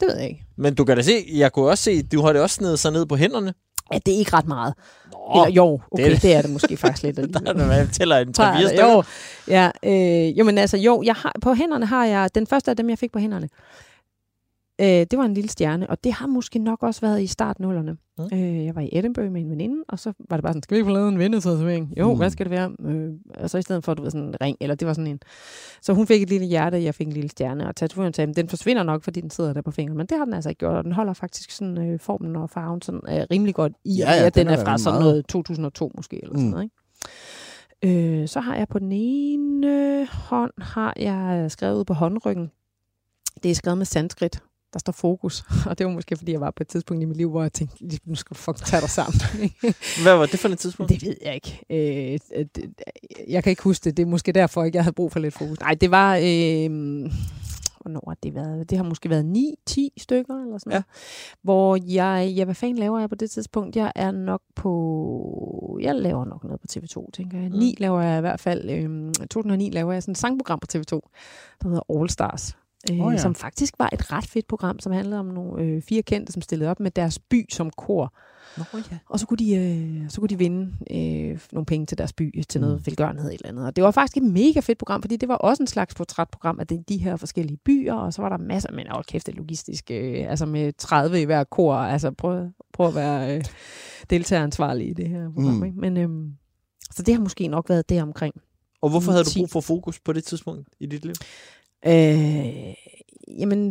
[0.00, 0.44] Det ved jeg ikke.
[0.60, 2.92] Men du kan da se, jeg kunne også se, du har det også snedet sig
[2.92, 3.54] ned på hænderne.
[3.92, 4.74] Ja, det er ikke ret meget.
[5.12, 7.88] Nå, Eller jo, okay, det- det, det er det måske faktisk lidt der er jeg
[7.92, 8.74] tæller en 3 Tror jeg 4 da.
[8.74, 8.92] stykker.
[8.94, 9.02] Jo,
[9.48, 9.70] ja,
[10.28, 12.90] øh, jo, men altså, jo, jeg har, på hænderne har jeg, den første af dem,
[12.90, 13.48] jeg fik på hænderne,
[14.80, 17.92] øh, det var en lille stjerne, og det har måske nok også været i startnullerne.
[17.92, 18.24] Mm.
[18.32, 18.38] Mm.
[18.38, 20.78] Øh, jeg var i Edinburgh med en veninde, og så var det bare sådan, skal
[20.78, 21.94] vi få lavet en vennetatovering?
[21.98, 22.12] Jo, Mm.
[22.12, 22.18] mm.
[22.18, 22.72] hvad skal det være?
[22.84, 25.06] Øh, og så i stedet for, du ved, sådan en ring, eller det var sådan
[25.06, 25.20] en.
[25.82, 28.34] Så hun fik et lille hjerte, jeg fik en lille stjerne, og tatovøren sagde, "Men
[28.36, 29.96] den forsvinder nok, fordi den sidder der på fingeren.
[29.98, 32.50] Men det har den altså ikke gjort, og den holder faktisk sådan øh, formen og
[32.50, 35.26] farven sådan, øh, rimelig godt i, Ja, ja, at den den, er fra sådan noget
[35.26, 36.50] 2002 måske, eller sådan Mm.
[36.50, 38.20] noget, ikke?
[38.22, 42.50] Øh, så har jeg på den ene hånd, har jeg skrevet på håndryggen.
[43.42, 44.42] Det er skrevet med sanskrit.
[44.72, 45.44] Der står fokus.
[45.68, 47.52] Og det var måske, fordi jeg var på et tidspunkt i mit liv, hvor jeg
[47.52, 49.20] tænkte, "Lige nu skal du fucking tage dig sammen.
[50.02, 50.92] Hvad var det for et tidspunkt?
[50.92, 51.60] det ved jeg ikke.
[51.70, 52.18] Øh,
[52.56, 52.70] det-
[53.28, 53.96] jeg kan ikke huske det.
[53.96, 55.60] Det er måske derfor, ikke jeg havde brug for lidt fokus.
[55.60, 56.16] Nej, det var...
[56.16, 57.10] Øh,
[57.80, 58.70] hvornår har det været?
[58.70, 60.76] Det har måske været 9-10 stykker, eller sådan Ja.
[60.76, 60.84] noget.
[61.42, 62.32] Hvor jeg...
[62.36, 63.76] Ja, hvad fanden laver jeg på det tidspunkt?
[63.76, 65.78] Jeg er nok på...
[65.82, 67.50] Jeg laver nok noget på TV2, tænker jeg.
[67.50, 67.58] Mm.
[67.58, 68.70] 9 laver jeg i hvert fald...
[68.70, 70.90] Øh, 2009 laver jeg sådan et sangprogram på TV2,
[71.62, 72.56] der hedder All Stars.
[72.92, 73.18] Øh, oh, ja.
[73.18, 76.42] Som faktisk var et ret fedt program, som handlede om nogle øh, fire kendte, som
[76.42, 78.14] stillede op med deres by som kor.
[78.56, 78.98] Nå, ja.
[79.08, 82.42] Og så kunne de, øh, så kunne de vinde øh, nogle penge til deres by,
[82.48, 82.86] til noget Mm.
[82.86, 83.66] velgørenhed eller andet.
[83.66, 86.60] Og det var faktisk et mega fedt program, fordi det var også en slags portrætprogram
[86.60, 89.34] af de, de her forskellige byer, og så var der masser, men åh, kæft, det
[89.34, 93.44] logistisk, øh, altså med 30 i hver kor, altså prøv, prøv at være øh,
[94.10, 95.54] deltageransvarlig i det her program.
[95.54, 95.64] Mm.
[95.64, 95.80] Ikke?
[95.80, 96.08] Men, øh,
[96.90, 98.34] så det har måske nok været det omkring.
[98.82, 101.14] Og hvorfor havde du brug for fokus på det tidspunkt i dit liv?
[101.86, 102.74] Øh,
[103.40, 103.70] jamen,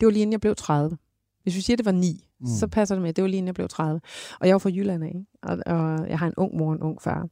[0.00, 0.98] det var lige inden jeg blev 30.
[1.42, 2.46] Hvis vi siger, det var 9, Mm.
[2.46, 4.00] så passer det med, det var lige inden jeg blev 30.
[4.40, 5.14] Og jeg var fra Jylland af?
[5.42, 7.28] Og, og jeg har en ung mor og en ung far.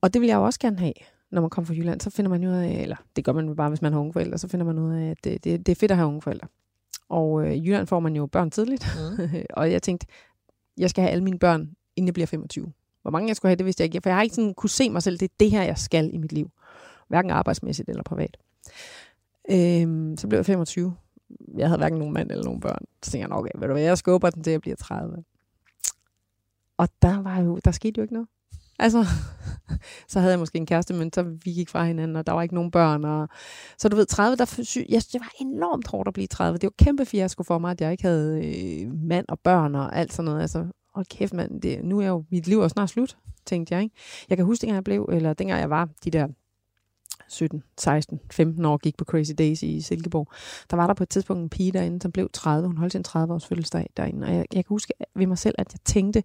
[0.00, 0.92] Og det vil jeg jo også gerne have,
[1.30, 2.00] når man kommer fra Jylland.
[2.00, 4.12] Så finder man jo ud af, eller det gør man bare, hvis man har unge
[4.12, 6.22] forældre, så finder man ud af, at det, det, det er fedt at have unge
[6.22, 6.48] forældre.
[7.08, 8.86] Og øh, Jylland får man jo børn tidligt.
[9.18, 9.28] Mm.
[9.56, 10.06] og jeg tænkte,
[10.78, 11.60] jeg skal have alle mine børn,
[11.96, 12.72] inden jeg bliver 25.
[13.02, 14.00] Hvor mange jeg skulle have, det vidste jeg ikke.
[14.02, 16.14] For jeg har ikke sådan kunne se mig selv, det er det her, jeg skal
[16.14, 16.50] i mit liv.
[17.10, 18.36] Hverken arbejdsmæssigt eller privat.
[19.50, 20.94] Øhm, så blev jeg 25.
[21.56, 22.84] Jeg havde hverken nogen mand eller nogen børn.
[23.02, 25.24] Så tænkte jeg, okay, ved du hvad, jeg skubber den til, jeg bliver 30.
[26.76, 28.28] Og der var jo, der skete jo ikke noget.
[28.78, 29.06] Altså,
[30.08, 32.42] så havde jeg måske en kæreste, men så vi gik fra hinanden, og der var
[32.42, 33.04] ikke nogen børn.
[33.04, 33.28] Og,
[33.78, 36.58] så du ved, 30, der, jeg, det var enormt hårdt at blive 30.
[36.58, 39.96] Det var kæmpe fiasko for mig, at jeg ikke havde øh, mand og børn og
[39.96, 40.40] alt sådan noget.
[40.40, 43.82] Altså, hold kæft mand, det, nu er jo, mit liv er snart slut, tænkte jeg.
[43.82, 43.96] Ikke?
[44.28, 46.28] Jeg kan huske, dengang jeg blev, eller dengang jeg var de der
[47.30, 50.28] 17, 16, 15 år, gik på Crazy Days i Silkeborg.
[50.70, 52.66] Der var der på et tidspunkt en pige derinde, som blev 30.
[52.68, 54.26] Hun holdt sin 30-års fødselsdag derinde.
[54.26, 56.22] Og jeg, jeg kan huske ved mig selv, at jeg tænkte,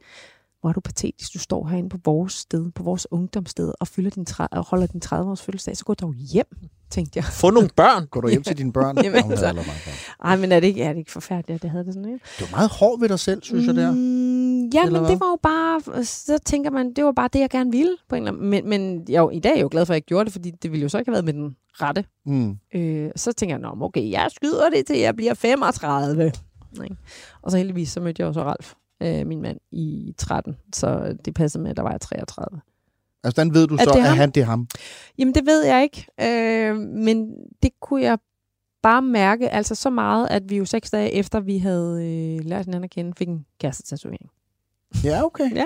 [0.62, 4.10] hvor er du patetisk, du står herinde på vores sted, på vores ungdomssted, og, fylder
[4.10, 6.48] din tre- og holder din 30-års fødselsdag, så gå dog hjem,
[6.90, 7.26] tænkte jeg.
[7.26, 8.08] Få nogle børn.
[8.08, 8.98] Går du hjem til dine børn?
[9.04, 9.36] Jamen, altså.
[9.36, 10.30] havde allerede børn.
[10.30, 12.26] Ej, men er det ikke, er det ikke forfærdeligt, at det havde det sådan, ikke?
[12.40, 13.92] Det var meget hård ved dig selv, synes jeg der.
[14.76, 15.10] Ja, men hvad?
[15.12, 17.92] det var jo bare, så tænker man, det var bare det, jeg gerne ville.
[18.10, 19.94] På en eller anden, men, men jeg, jo- i dag er jeg jo glad for,
[19.94, 22.06] at jeg gjorde det, fordi det ville jo så ikke have været med den rette.
[22.26, 22.58] Mm.
[22.76, 26.26] Øh, så tænker jeg, Nå, okay, jeg skyder det til, jeg bliver 35.
[26.84, 26.96] Ikke?
[27.42, 30.58] Og så heldigvis, så mødte jeg jo så Ralf, øh, min mand, i 13.
[30.74, 32.62] Så det passede med, at der var jeg 33.
[33.24, 34.68] Altså, hvordan ved du Er så, det at han det er ham?
[35.18, 36.06] Jamen, det ved jeg ikke.
[36.22, 37.32] Øh, men
[37.64, 38.18] det kunne jeg
[38.84, 42.00] bare mærke, altså så meget, at vi jo seks dage efter, vi havde
[42.40, 44.30] øh, lært hinanden at kende, fik en kærestetatovering.
[45.04, 45.56] Ja, okay.
[45.56, 45.66] Ja.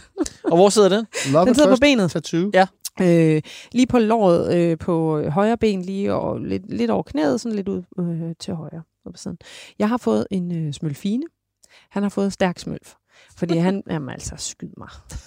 [0.50, 1.06] Og hvor sidder den?
[1.32, 2.10] Love Den sidder på benet.
[2.10, 2.50] tattoo.
[2.54, 2.66] Ja.
[3.00, 7.56] Øh, lige på låret øh, på højre ben, lige og lidt, lidt over knæet, sådan
[7.56, 8.82] lidt ud øh, til højre.
[9.04, 9.36] På siden.
[9.78, 11.22] Jeg har fået en øh, smølfine.
[11.90, 12.92] Han har fået stærk smølf.
[13.38, 14.88] Fordi han, jamen altså, skyd mig.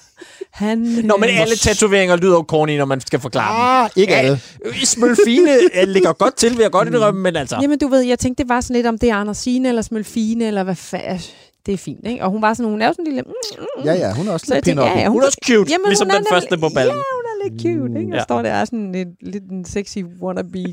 [0.52, 4.14] Han, Nå, men øh, alle tatoveringer lyder jo corny, når man skal forklare Ah, ikke
[4.14, 4.20] Ja.
[4.20, 4.40] alle.
[4.64, 4.74] dem.
[4.86, 7.58] Smølfine øh, ligger godt til, vil jeg godt indrømme, men altså...
[7.62, 10.46] Jamen, du ved, jeg tænkte, det var sådan lidt, om det er Andersine eller Smølfine,
[10.48, 11.32] eller hvad fa-
[11.70, 12.24] Det er fint, ikke?
[12.24, 13.22] Og hun var sådan, hun er jo sådan en lille...
[13.22, 13.34] Mm,
[13.78, 14.86] mm, Ja, ja, hun er også Så lidt pin-up.
[14.86, 16.96] ja, ja, Hun er også cute, Jamen, ligesom hun er den første på ballen.
[16.96, 18.12] Ja, hun er lidt cute, ikke?
[18.12, 18.24] Og Ja.
[18.24, 20.64] står der er sådan lidt, lidt en sexy wannabe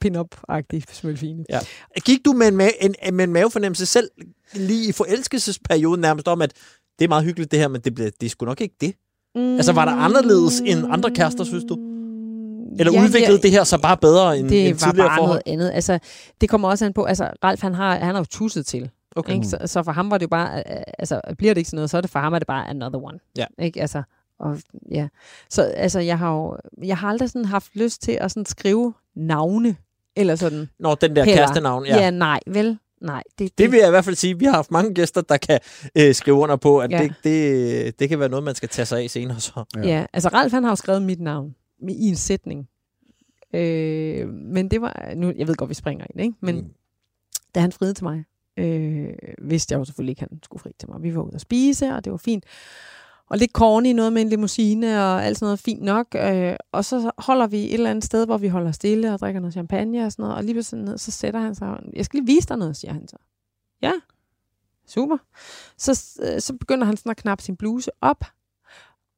[0.00, 1.44] pin-up-agtig smølfine.
[1.50, 1.58] Ja.
[2.04, 2.78] Gik du med en, ma-
[3.08, 4.10] en, med en mavefornemmelse selv
[4.54, 6.52] lige i forelskelsesperioden nærmest om, at
[6.98, 8.94] det er meget hyggeligt det her, men det, bliver, det er sgu nok ikke det?
[9.34, 11.76] Mm, Altså, var der anderledes end andre kærester, synes du?
[12.78, 15.16] Eller ja, udviklede ja, det her så bare bedre end, det end var tidligere bare
[15.18, 15.42] forhold?
[15.46, 15.70] noget andet.
[15.74, 15.98] Altså,
[16.40, 19.34] det kommer også an på, altså, Ralf, han har, han har jo tusset til Okay.
[19.34, 19.46] Ikke?
[19.46, 21.90] Så, så for ham var det jo bare, øh, altså bliver det ikke sådan noget,
[21.90, 23.18] så er det for ham er det bare another one.
[23.36, 23.44] Ja.
[23.58, 23.80] Ikke?
[23.80, 24.02] Altså,
[24.38, 24.58] og,
[24.90, 25.08] ja.
[25.50, 28.94] Så altså, jeg har jo, jeg har aldrig sådan haft lyst til at sådan skrive
[29.14, 29.76] navne,
[30.16, 30.68] eller sådan.
[30.78, 31.36] Nå, den der Heller.
[31.42, 31.86] kærestenavn.
[31.86, 31.96] Ja.
[31.96, 32.78] ja, nej, vel?
[33.00, 33.22] Nej.
[33.38, 34.38] Det, Det vil jeg i hvert fald sige.
[34.38, 35.60] Vi har haft mange gæster, der kan
[35.98, 37.02] øh, skrive under på, at Ja.
[37.02, 39.40] det, det, det kan være noget, man skal tage sig af senere.
[39.40, 39.64] Så.
[39.76, 39.80] Ja.
[39.80, 39.88] Ja.
[39.88, 41.54] ja, altså Ralf han har jo skrevet mit navn
[41.88, 42.68] i en sætning.
[43.54, 46.34] Øh, men det var, nu, jeg ved godt, vi springer ind, ikke?
[46.40, 46.64] Men Mm.
[47.54, 48.24] da han friede til mig,
[48.56, 51.02] øh, vidste jeg jo selvfølgelig ikke, at han skulle fri til mig.
[51.02, 52.44] Vi var ude at spise, og det var fint.
[53.28, 56.06] Og lidt corny, noget med en limousine og alt sådan noget fint nok.
[56.14, 59.40] Øh, og så holder vi et eller andet sted, hvor vi holder stille og drikker
[59.40, 60.36] noget champagne og sådan noget.
[60.36, 61.80] Og lige pludselig ned, så sætter han sig.
[61.92, 63.16] Jeg skal lige vise dig noget, siger han så.
[63.82, 63.92] Ja,
[64.86, 65.16] super.
[65.78, 68.24] Så, øh, så begynder han sådan at knappe sin bluse op.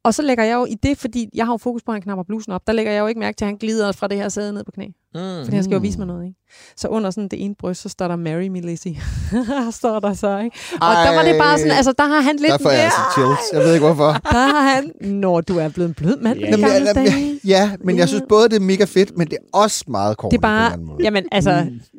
[0.03, 2.01] Og så lægger jeg jo i det, fordi jeg har jo fokus på, at han
[2.01, 4.17] knapper blusen op, der lægger jeg jo ikke mærke til, at han glider fra det
[4.17, 4.87] her sæde ned på knæ.
[5.15, 5.43] Mm.
[5.43, 6.39] Fordi han skal jo vise mig noget, ikke?
[6.77, 9.01] Så under sådan det ene bryst, så står der Marry Me Lizzie.
[9.71, 10.57] står der så, ikke?
[10.81, 11.03] Og Ej.
[11.05, 13.39] der var det bare sådan, altså der har han lidt Der får jeg altså chills.
[13.53, 14.11] Jeg ved ikke hvorfor.
[14.31, 14.91] Der har han...
[15.01, 16.39] Når du er blevet en blød mand.
[16.39, 16.45] Ja.
[16.45, 16.51] Ja.
[16.51, 17.39] Jamen, jeg, dage.
[17.45, 20.31] ja, men jeg synes både, det er mega fedt, men det er også meget kort.
[20.31, 20.77] Det er bare...
[20.77, 21.03] Måde.
[21.03, 21.51] Jamen, altså,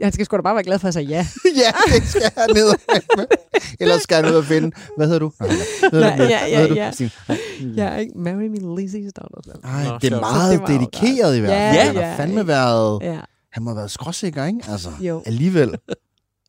[0.02, 1.26] han skal sgu da bare være glad for at sige ja.
[1.64, 2.74] ja, det skal jeg ned
[3.16, 3.26] med.
[3.80, 4.70] Ellers skal jeg ned og finde...
[4.96, 5.32] Hvad hedder du?
[5.92, 6.22] Hedder Nej, du?
[6.22, 6.74] ja, ja, hedder du?
[6.74, 7.36] ja.
[7.76, 8.12] Ja, ikke?
[8.18, 9.60] Marry Me Lizzie, står der sådan.
[9.64, 11.74] Ej, Nå, det er meget Det dedikeret i hvert fald.
[11.74, 12.44] Ja, Han har ja, fandme ja.
[13.00, 13.20] Ja.
[13.52, 14.60] Han må have været skråsikker, ikke?
[14.68, 15.22] Altså, Jo.
[15.26, 15.74] alligevel.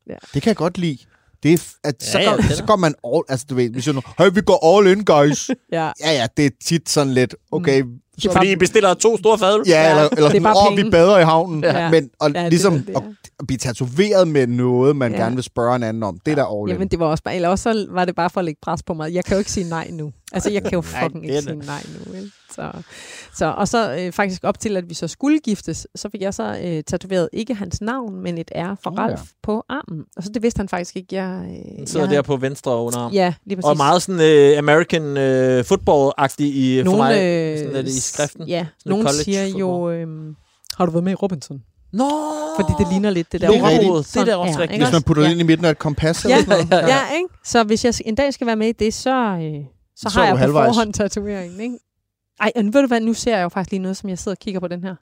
[0.10, 0.16] Ja.
[0.34, 0.98] Det kan jeg godt lide.
[1.44, 3.22] Det er, at så, Ja, ja, går, det så går man all...
[3.30, 4.02] Altså, du ved, hvis jeg nu...
[4.18, 5.50] Hey, vi går all in, guys.
[5.72, 5.92] Ja.
[6.04, 7.36] ja, ja, det er tit sådan lidt...
[7.52, 7.84] Okay,
[8.16, 9.64] Det er Fordi I bestiller to store fadøl.
[9.68, 11.64] Ja, Ja, eller, eller det er sådan, bare åh, vi penge." bader i havnen.
[11.64, 11.92] Ja.
[11.92, 13.04] Men og Ja, ligesom det, det at,
[13.40, 15.18] at blive tatoveret med noget, man Ja.
[15.18, 16.74] gerne vil spørge en anden om, det er der all in.
[16.76, 18.84] Jamen, det var også bare, eller også så var det bare for at lægge pres
[18.84, 19.14] på mig.
[19.14, 20.12] Jeg kan jo ikke sige nej nu.
[20.32, 22.12] Altså, jeg kan jo fucking ikke sige nej nu.
[22.14, 22.32] Vel?
[22.52, 22.72] Så,
[23.36, 26.34] så, og så øh, faktisk op til, at vi så skulle giftes, så fik jeg
[26.34, 29.26] så øh, tatoveret ikke hans navn, men et R for oh, Ralf ja.
[29.44, 30.06] på armen.
[30.18, 31.16] Og så det vidste han faktisk ikke.
[31.16, 33.14] Jeg, øh, sidder jeg, der på venstre underarm.
[33.14, 33.70] Ja, lige præcis.
[33.70, 37.24] Og meget sådan øh, American øh, football-agtig i, for mig.
[37.24, 38.48] øh, sådan er det i skriften.
[38.48, 40.08] Ja, college siger jo, øh,
[40.78, 41.62] har du været med i Robinson?
[41.94, 42.10] Nå!
[42.60, 43.48] Fordi det ligner lidt det der.
[43.48, 44.14] Det er rigtigt.
[44.14, 44.72] Det er da også rigtigt.
[44.72, 45.30] ikke Hvis man putter ja.
[45.30, 46.26] det ind i midten af et kompas.
[46.26, 46.84] Ja, eller sådan noget.
[46.84, 47.28] ja, ja, ikke?
[47.46, 49.66] Så hvis jeg en dag skal være med i det, så, øh,
[50.02, 50.68] så, Så har er jeg på halvvejs.
[50.68, 51.78] forhånd tatoveringen, ikke?
[52.40, 54.36] Ej, og ved du hvad, nu ser jeg jo faktisk lige noget, som jeg sidder
[54.36, 54.96] og kigger på den her.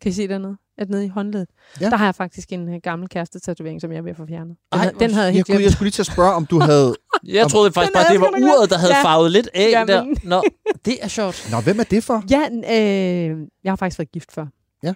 [0.00, 0.56] Kan I se dernede?
[0.78, 1.48] At nede i håndledet.
[1.80, 1.90] Ja.
[1.90, 4.56] Der har jeg faktisk en uh, gammel kæreste-tatovering, som jeg er ved at få fjernet.
[4.72, 5.72] Den, Ej, den havde jeg Jeg, helt jeg glemt.
[5.72, 6.94] skulle lige til at spørge, om du havde...
[7.24, 8.96] Jeg troede faktisk bare, det var jeg uret, der havde.
[8.96, 9.02] Ja.
[9.04, 9.88] farvet lidt af Jamen.
[9.88, 10.14] der.
[10.24, 10.42] Nå,
[10.84, 11.48] det er sjovt.
[11.50, 12.22] Nå, hvem er det for?
[12.30, 14.46] Ja, øh, jeg har faktisk været gift før.
[14.82, 14.94] Ja.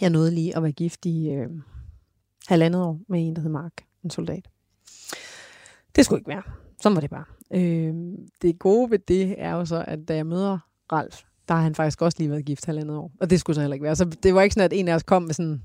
[0.00, 1.46] Jeg nåede lige at være gift i øh,
[2.48, 3.72] halvandet år med en, der hed Mark,
[4.04, 4.44] en soldat.
[5.96, 6.42] Det skulle ikke være.
[6.82, 7.24] Sådan var det bare.
[7.54, 7.94] Øh,
[8.42, 10.58] det gode ved det er jo så, at da jeg møder
[10.92, 13.10] Ralf, der har han faktisk også lige været gift halvandet år.
[13.20, 13.96] Og det skulle så heller ikke være.
[13.96, 15.62] Så det var ikke sådan, at en af os kom med sådan...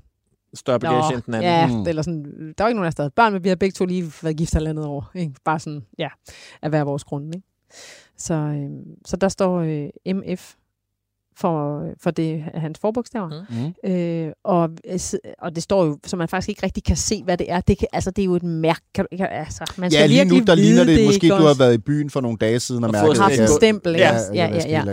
[0.54, 1.50] Større bagage end den anden.
[1.50, 1.88] ja, Mm.
[1.88, 2.24] eller sådan,
[2.58, 4.12] der var ikke nogen af os, der havde børn, men vi har begge to lige
[4.22, 5.10] været gift halvandet år.
[5.14, 5.34] Ikke?
[5.44, 6.08] Bare sådan, ja,
[6.62, 7.34] af hver vores grund.
[7.34, 7.46] Ikke?
[8.16, 8.70] Så, øh,
[9.06, 10.54] så der står øh, MF
[11.36, 13.30] for, for det hans forbogstaver.
[13.84, 13.90] Mm.
[13.90, 14.70] Øh, og,
[15.38, 17.60] og det står jo, så man faktisk ikke rigtig kan se, hvad det er.
[17.60, 18.80] Det, kan, altså, det er jo et mærke.
[18.94, 21.74] Kan, altså, man skal Ja, lige nu, der ligner det, måske, ikke du har været
[21.74, 23.18] i byen for nogle dage siden og, Og mærket...
[23.18, 23.92] haft en stempel.
[23.92, 24.14] Ja.
[24.34, 24.84] Ja, ja, ja.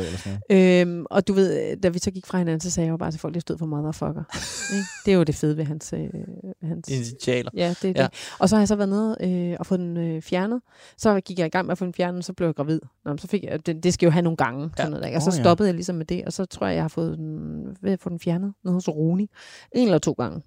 [0.50, 0.82] ja.
[0.82, 3.12] Øhm, og du ved, da vi så gik fra hinanden, så sagde jeg jo bare
[3.12, 4.24] til folk, at jeg stod for motherfucker.
[4.76, 4.86] Ikke?
[5.06, 5.94] det er jo det fede ved hans...
[5.94, 6.00] Øh,
[6.64, 7.52] hans Initialer.
[7.56, 8.04] Ja, det er Ja.
[8.04, 8.36] det.
[8.40, 10.62] Og så har jeg så været nede øh, og fået den øh, fjernet.
[10.98, 12.80] Så gik jeg i gang med at få den fjernet, så blev jeg gravid.
[13.06, 14.70] Nå, så fik jeg, det, det skal jo have nogle gange.
[14.78, 14.90] Sådan Ja.
[14.90, 15.18] noget, ikke?
[15.18, 15.44] Og så Åh, ja.
[15.44, 18.00] stoppede jeg ligesom med det, og så tror jeg, jeg har fået den, ved at
[18.00, 19.30] få den fjernet nede hos Roni.
[19.72, 20.42] En eller to gange.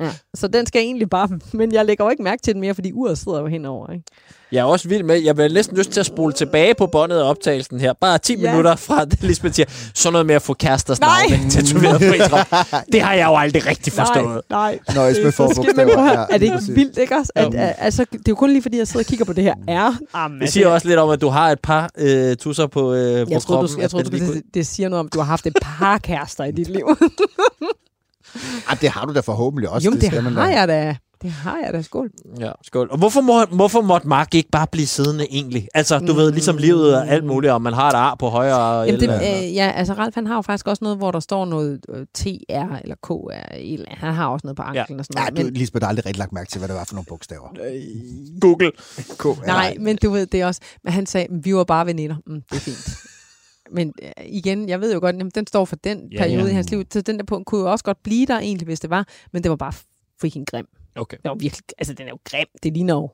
[0.00, 0.10] Ja.
[0.34, 1.28] Så den skal jeg egentlig bare...
[1.52, 3.90] Men jeg lægger jo ikke mærke til den mere, fordi uret sidder jo henover.
[3.92, 4.04] Ikke?
[4.52, 7.18] Jeg er også vild med, jeg vil næsten lyst til at spole tilbage på båndet
[7.18, 7.92] af optagelsen her.
[8.00, 8.50] Bare 10 Ja.
[8.50, 11.08] minutter fra det, Lisbeth siger, sådan noget med at få kæresters Nej.
[11.30, 12.66] navne tatoveret på krop.
[12.92, 14.40] Det har jeg jo aldrig rigtig forstået.
[14.50, 14.94] Nej, nej.
[14.94, 16.02] Nøjes med forbogstaver.
[16.12, 16.74] Ja, er det ikke præcis.
[16.76, 17.32] vildt, ikke også?
[17.34, 19.44] At, at, altså, det er jo kun lige fordi, jeg sidder og kigger på det
[19.44, 19.96] her R.
[20.18, 23.26] Jamen, Det siger også lidt om, at du har et par øh, tusser på, øh,
[23.26, 23.76] på jeg tror, kroppen.
[23.76, 26.44] du, jeg tror, det, det siger noget om, at du har haft et par kærester
[26.44, 26.88] i dit liv.
[28.68, 29.84] Ej, det har du da forhåbentlig også.
[29.84, 30.30] jo, men det, det da.
[30.30, 30.96] har jeg da.
[31.22, 31.82] Det har jeg da.
[31.82, 32.10] Skål.
[32.40, 32.88] Ja, skål.
[32.90, 35.68] Og hvorfor, må, hvorfor måtte Mark ikke bare blive siddende egentlig?
[35.74, 36.18] Altså, du mm.
[36.18, 39.02] ved, ligesom livet og alt muligt, og man har et ar på højre Jamen, det,
[39.02, 41.80] eller, øh, ja, altså Ralf, han har jo faktisk også noget, hvor der står noget
[41.88, 43.54] øh, TR eller KR.
[43.54, 45.54] Eller, han har også noget på anklen og sådan Ja, noget.
[45.54, 47.48] du, Lisbeth har aldrig rigtig lagt mærke til, hvad det var for nogle bogstaver.
[48.40, 48.72] Google.
[48.98, 50.60] K- Nej, men du ved, det også...
[50.84, 52.16] Men han sagde, "Men vi var bare veninder.
[52.26, 52.96] Mm, det er fint.
[53.74, 56.50] Men øh, igen, jeg ved jo godt, at den står for den Ja, periode ja.
[56.50, 56.84] i hans liv.
[56.92, 59.08] Så den der punkt kunne jo også godt blive der egentlig, hvis det var.
[59.32, 59.72] Men det var bare
[60.20, 60.66] freaking grim.
[60.96, 61.16] Okay.
[61.16, 62.46] Det var virkelig, altså den er jo grim.
[62.62, 63.10] Det ligner jo,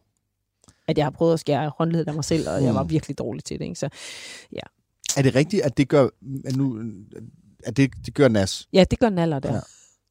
[0.89, 2.91] at jeg har prøvet at skære håndledet af mig selv, og jeg var Mm.
[2.91, 3.65] virkelig dårlig til det.
[3.65, 3.75] Ikke?
[3.75, 3.89] Så
[5.17, 6.09] Er det rigtigt, at det gør,
[6.45, 6.83] at nu,
[7.65, 8.69] at det, det gør nas?
[8.73, 9.49] ja, det gør naller der.
[9.53, 9.55] Ja.
[9.55, 9.61] Ja,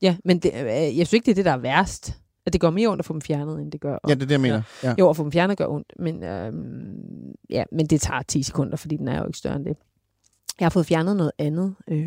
[0.01, 2.13] ja men det, øh, jeg synes ikke, det er det, der er værst.
[2.45, 4.25] At det gør mere ondt at få dem fjernet, end det gør Ja, det er
[4.25, 4.62] det, jeg mener.
[4.83, 4.95] Ja.
[4.99, 8.77] Jo, at få dem fjernet gør ondt, men, øhm, ja, men det tager 10 sekunder,
[8.77, 9.77] fordi den er jo ikke større end det.
[10.60, 12.00] Jeg har fået fjernet noget andet øh,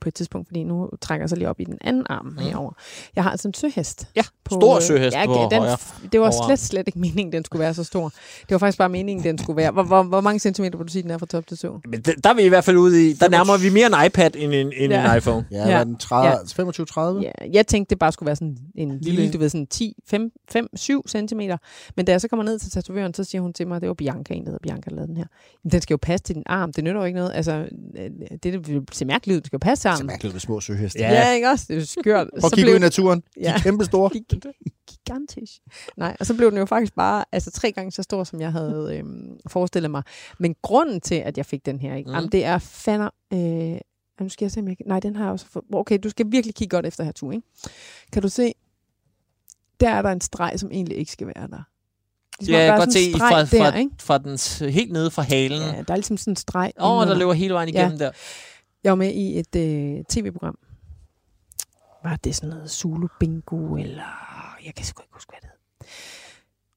[0.00, 2.38] på et tidspunkt, fordi nu trækker jeg så lige op i den anden arm mm.
[2.38, 2.72] herover.
[3.16, 4.06] Jeg har altså en søhest.
[4.16, 5.76] Ja, stor søhest ja, på den, højre
[6.12, 8.08] Det var slet, slet ikke meningen, den skulle være så stor.
[8.40, 9.70] Det var faktisk bare meningen, den skulle være.
[9.70, 11.80] Hvor, hvor, hvor mange centimeter vil du sige, den er fra top til tå?
[11.88, 14.06] Men det- der er vi i hvert fald ude i, der nærmer vi mere en
[14.06, 15.10] iPad end en, end Ja.
[15.12, 15.46] en iPhone.
[15.50, 15.84] Ja, Ja.
[15.84, 17.18] den 30, Ja.
[17.18, 17.22] 25-30?
[17.22, 19.32] Ja, jeg tænkte, det bare skulle være sådan en lille, Lille.
[19.32, 21.56] du ved, sådan 10, 5, 5 7 centimeter.
[21.96, 23.94] Men da jeg så kommer ned til tatovøren, så siger hun til mig, det var
[23.94, 25.26] Bianca, en der hedder Bianca, der lavede den her.
[25.64, 26.72] Men den skal jo passe til din arm.
[26.72, 27.32] Det nytter jo ikke noget.
[27.34, 27.52] Altså,
[27.97, 29.42] øh, det, det vil se mærkeligt ud.
[29.44, 30.06] Skal jo passe til Det er armen.
[30.06, 30.98] mærkeligt med små søheste.
[30.98, 31.12] Ja.
[31.12, 31.32] Ja.
[31.32, 31.64] ikke også?
[31.68, 32.28] Det er jo skørt.
[32.40, 33.20] Prøv at kigge ud i naturen.
[33.20, 33.54] De Ja.
[33.54, 34.10] er kæmpe store.
[34.90, 35.52] gigantisk.
[35.96, 38.52] Nej, og så blev den jo faktisk bare altså tre gange så stor, som jeg
[38.52, 40.02] havde øhm, forestillet mig.
[40.38, 42.08] Men grunden til, at jeg fik den her, ikke?
[42.10, 42.14] Mm.
[42.14, 43.10] Jamen, det er fander...
[43.32, 43.78] Øh,
[44.20, 44.86] nu skal jeg se, om jeg kan...
[44.86, 45.64] Nej, den har jeg også fået...
[45.72, 47.46] Okay, du skal virkelig kigge godt efter her, tu, ikke?
[48.12, 48.52] Kan du se?
[49.80, 51.62] Der er der en streg, som egentlig ikke skal være der.
[52.40, 53.90] Ligesom, Ja, jeg kan godt se streg fra, der, fra, ikke?
[54.00, 55.60] fra den helt nede fra halen.
[55.60, 56.72] Ja, der er ligesom sådan en streg.
[56.80, 57.80] Åh, oh, der løber hele vejen Ja.
[57.80, 58.10] igennem der.
[58.84, 60.58] Jeg var med i et øh, tv-program.
[62.04, 64.02] Var det sådan noget Zulu Bingo, eller...
[64.64, 65.88] Jeg kan sgu ikke huske, hvad det hed.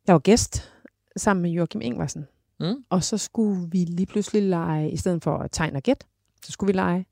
[0.08, 0.72] Jeg var gæst
[1.18, 2.28] sammen med Joachim Ingvarsen.
[2.60, 2.76] Mm.
[2.90, 6.04] Og så skulle vi lige pludselig lege, i stedet for at tegne og gæt,
[6.46, 7.06] så skulle vi lege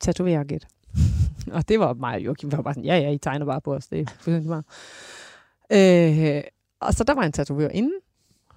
[0.00, 0.66] tatovere og gæt.
[1.56, 3.74] og det var mig og Joachim, var bare sådan, ja, ja, I tegner bare på
[3.74, 4.64] os, det er fuldstændig meget.
[5.72, 6.42] Øh,
[6.80, 7.90] og så der var en tatovør inde,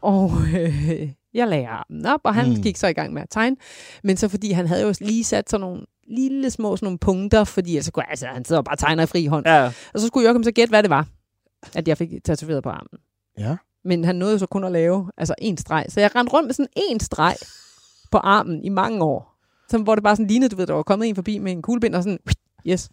[0.01, 2.61] og øh, jeg lagde armen op, og han Mm.
[2.61, 3.55] gik så i gang med at tegne.
[4.03, 7.43] Men så fordi han havde jo lige sat sådan nogle lille små sådan nogle punkter,
[7.43, 9.47] fordi altså, kunne- altså, han sidder og bare og tegner i fri hånd.
[9.47, 9.65] Ja.
[9.93, 11.07] Og så skulle Joachim så gætte, hvad det var,
[11.75, 12.99] at jeg fik tatoveret på armen.
[13.37, 13.55] Ja.
[13.85, 15.85] Men han nåede så kun at lave altså en streg.
[15.89, 17.35] Så jeg rendte rundt med sådan en streg
[18.11, 19.37] på armen i mange år.
[19.69, 21.61] Så, hvor det bare sådan lignede, du ved, der var kommet en forbi med en
[21.61, 22.19] kuglebind og sådan,
[22.67, 22.89] yes.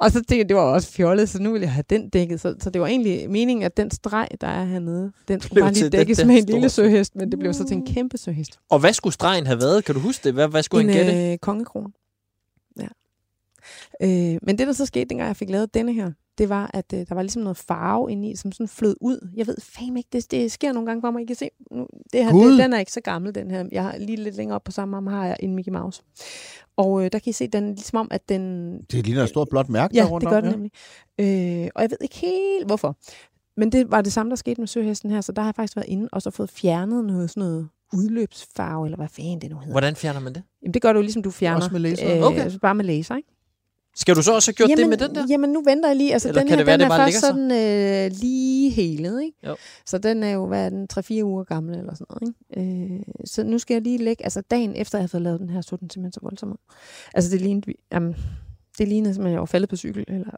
[0.00, 2.40] Og så tænkte jeg, det var også fjollet, så nu ville jeg have den dækket.
[2.40, 5.72] Så, så det var egentlig meningen, at den streg, der er hernede, den skulle bare
[5.72, 8.58] lige dækkes med en lille søhest, men det blev så til en kæmpe søhest.
[8.70, 9.84] Og hvad skulle stregen have været?
[9.84, 10.34] Kan du huske det?
[10.34, 11.12] Hvad, hvad skulle han gætte?
[11.26, 11.92] En øh, kongekrone.
[12.80, 12.88] Ja.
[14.02, 16.92] Øh, men det, der så skete, dengang jeg fik lavet denne her, det var, at
[16.94, 19.30] øh, der var ligesom noget farve inde i, som sådan flød ud.
[19.36, 21.22] Jeg ved fandme ikke, det, det sker nogle gange for mig.
[21.22, 23.64] I kan se, nu, det her, det, den er ikke så gammel, den her.
[23.72, 26.02] Jeg har lige lidt længere op på samme arm, har jeg en Mickey Mouse.
[26.76, 28.72] Og øh, der kan I se, den ligesom om, at den...
[28.92, 30.72] Det ligner et stort blåt mærke Ja, der rundt det gør om, den nemlig.
[31.64, 32.96] Øh, og jeg ved ikke helt, hvorfor.
[33.60, 35.76] Men det var det samme, der skete med søhesten her, så der har jeg faktisk
[35.76, 39.56] været inde og så fået fjernet noget sådan noget udløbsfarve, eller hvad fanden det nu
[39.58, 39.72] hedder.
[39.72, 40.42] Hvordan fjerner man det?
[40.62, 41.56] Jamen, det gør du jo ligesom du fjerner.
[41.56, 42.16] Også med laser?
[42.16, 42.40] Øh, Okay.
[42.40, 43.28] altså Bare med laser, ikke?
[44.00, 45.26] Skal du så også have gjort jamen, det med den der?
[45.28, 46.12] Jamen, nu venter jeg lige.
[46.12, 49.22] Altså, Eller den her, det være, den det er bare først sådan øh, lige helet,
[49.22, 49.36] ikke?
[49.46, 49.56] Jo.
[49.86, 52.94] Så den er jo, hvad er den, 3-4 uger gammel eller sådan noget, ikke?
[52.94, 55.50] Øh, så nu skal jeg lige lægge, altså dagen efter jeg havde fået lavet den
[55.50, 56.74] her, så den simpelthen så voldsomt ud.
[57.14, 58.16] Altså, det lignede, jamen,
[58.78, 60.30] det lignede som, at jeg var faldet på cykel, eller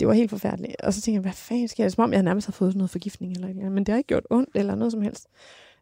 [0.00, 0.80] det var helt forfærdeligt.
[0.80, 1.92] Og så tænkte jeg, hvad fanden sker det?
[1.92, 3.72] Som om jeg nærmest har fået sådan noget forgiftning eller et eller andet.
[3.72, 5.26] Men det har ikke gjort ondt eller noget som helst.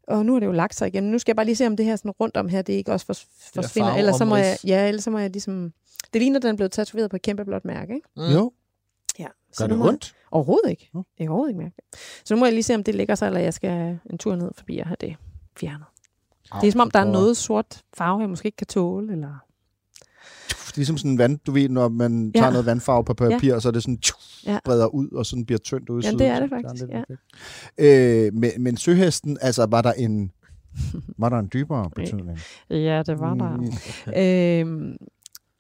[0.09, 1.05] Og nu har det jo lagt sig igen.
[1.05, 2.93] Nu skal jeg bare lige se, om det her sådan rundt om her, det ikke
[2.93, 3.15] også for,
[3.55, 3.95] forsvinder.
[3.95, 5.73] Ellers så må jeg, ja, ellers så må jeg ligesom...
[6.13, 8.09] Det ligner, at den er blevet tatoveret på et kæmpe blåt mærke, ikke?
[8.17, 8.23] Mm.
[8.23, 8.53] Jo,
[9.19, 9.27] Ja.
[9.59, 10.15] gør nu det må jeg- ondt?
[10.31, 10.91] Overhovedet ikke.
[10.95, 11.99] Jeg kan overhovedet ikke mærke det.
[12.25, 14.37] Så nu må jeg lige se, om det ligger sig, eller jeg skal en tur
[14.37, 15.17] ned forbi og have det
[15.61, 15.87] fjernet.
[16.61, 19.45] Det er som om, der er noget sort farve, jeg måske ikke kan tåle, eller...
[20.77, 22.51] Ligesom sådan en vand, du ved, når man tager Ja.
[22.53, 24.15] noget vandfarve på papir, og så er det sådan, tju,
[24.47, 24.59] Ja.
[24.65, 27.21] breder ud, og sådan bliver tyndt ud Ja, det er så det faktisk, lidt
[27.79, 28.27] ja.
[28.27, 30.33] Øh, men, men søhesten, altså var der en,
[31.19, 32.39] var der en dybere betydning?
[32.71, 33.57] Ja, det var der.
[33.57, 34.97] Mm, Øhm,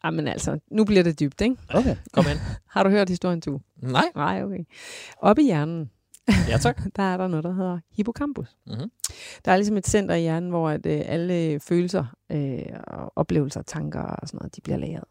[0.05, 1.57] jamen altså, nu bliver det dybt, ikke?
[1.69, 1.97] Okay.
[2.13, 2.39] Kom ind.
[2.75, 3.61] Har du hørt historien, du?
[3.77, 4.05] Nej.
[4.15, 4.65] Nej, okay.
[5.19, 5.91] Oppe i hjernen,
[6.49, 6.81] Ja, tak.
[6.97, 8.57] der er der noget, der hedder hippocampus.
[8.67, 8.91] Mhm.
[9.45, 13.63] Der er ligesom et center i hjernen, hvor at, øh, alle følelser, øh, og oplevelser,
[13.63, 15.05] tanker og sådan noget, de bliver lagret.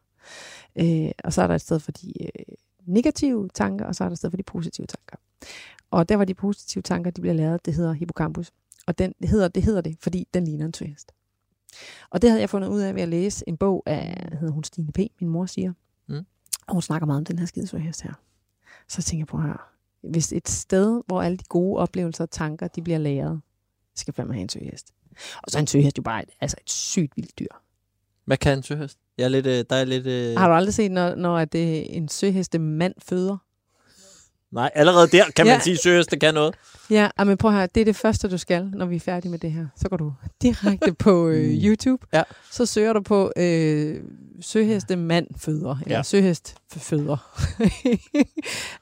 [0.75, 4.07] Øh, og så er der et sted for de øh, negative tanker, og så er
[4.07, 5.17] der et sted for de positive tanker.
[5.91, 8.51] Og der, hvor de positive tanker de bliver lavet, det hedder hippocampus.
[8.87, 11.11] Og den, det, hedder, det hedder det, fordi den ligner en søhest.
[12.09, 14.63] Og det havde jeg fundet ud af ved at læse en bog af, hedder hun,
[14.63, 15.73] Stine P., min mor siger.
[16.07, 16.25] Mm.
[16.67, 18.13] Og hun snakker meget om den her skide søhest her.
[18.87, 19.69] Så tænker jeg på her,
[20.01, 23.41] hvis et sted, hvor alle de gode oplevelser og tanker, de bliver lagret,
[23.95, 24.93] skal fandme have en søhest.
[25.43, 27.47] Og så er en søhest jo bare et, altså et sygt vildt dyr.
[28.25, 28.97] Hvad kan en søhest?
[29.17, 30.05] Jeg er lidt, øh, der er lidt...
[30.05, 30.37] Øh...
[30.37, 33.37] Har du aldrig set, når, når det en søheste mand føder?
[34.51, 35.59] Nej, allerede der kan man Ja.
[35.59, 36.55] sige, at søheste kan noget.
[36.89, 39.31] Ja, ah, men prøv her, det er det første, du skal, når vi er færdige
[39.31, 39.67] med det her.
[39.77, 41.55] Så går du direkte på øh, Mm.
[41.63, 42.05] YouTube.
[42.13, 42.23] Ja.
[42.51, 44.01] Så søger du på øh,
[44.41, 46.03] søheste mand føder, eller Ja.
[46.03, 47.17] søhest føder.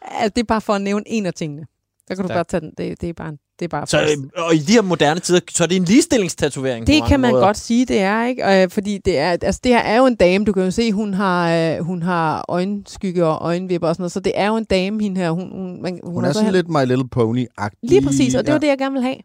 [0.01, 1.65] altså, det er bare for at nævne en af tingene.
[2.07, 2.73] Så kan du bare tage den.
[2.77, 5.19] Det, det er bare en Det er bare Så, øh, og i de her moderne
[5.19, 6.87] tider, så er det en ligestillingstatovering.
[6.87, 7.45] Det kan man måder.
[7.45, 8.63] godt sige, det er, ikke?
[8.63, 10.91] Øh, fordi det er, altså, det her er jo en dame, du kan jo se,
[10.91, 14.57] hun har, øh, hun har øjenskygge og øjenvipper og sådan noget, så det er jo
[14.57, 15.31] en dame, hende her.
[15.31, 17.89] Hun, hun, man, hun, Hun er sådan lidt My Little Pony-agtig.
[17.89, 18.53] Lige præcis, og det ja.
[18.53, 19.17] var det, jeg gerne vil have.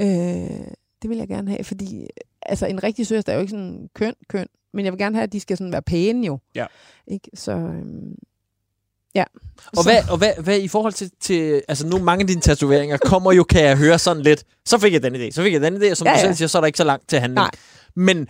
[0.00, 0.66] Øh,
[1.02, 2.06] det vil jeg gerne have, fordi
[2.42, 5.22] altså, en rigtig søster er jo ikke sådan køn, køn, men jeg vil gerne have,
[5.22, 6.38] at de skal sådan være pæne jo.
[6.54, 6.66] Ja.
[7.06, 7.30] Ikke?
[7.34, 8.14] Så, øhm,
[9.14, 9.24] ja.
[9.76, 11.62] Og, så, hvad, og hvad, hvad i forhold til, til...
[11.68, 14.44] Altså nu, mange af dine tatoveringer kommer jo, kan jeg høre sådan lidt.
[14.66, 16.22] Så fik jeg den idé, så fik jeg den idé, og som Ja, du ja.
[16.24, 17.34] selv siger, så er der ikke så langt til handling.
[17.34, 17.50] Nej.
[17.96, 18.28] Men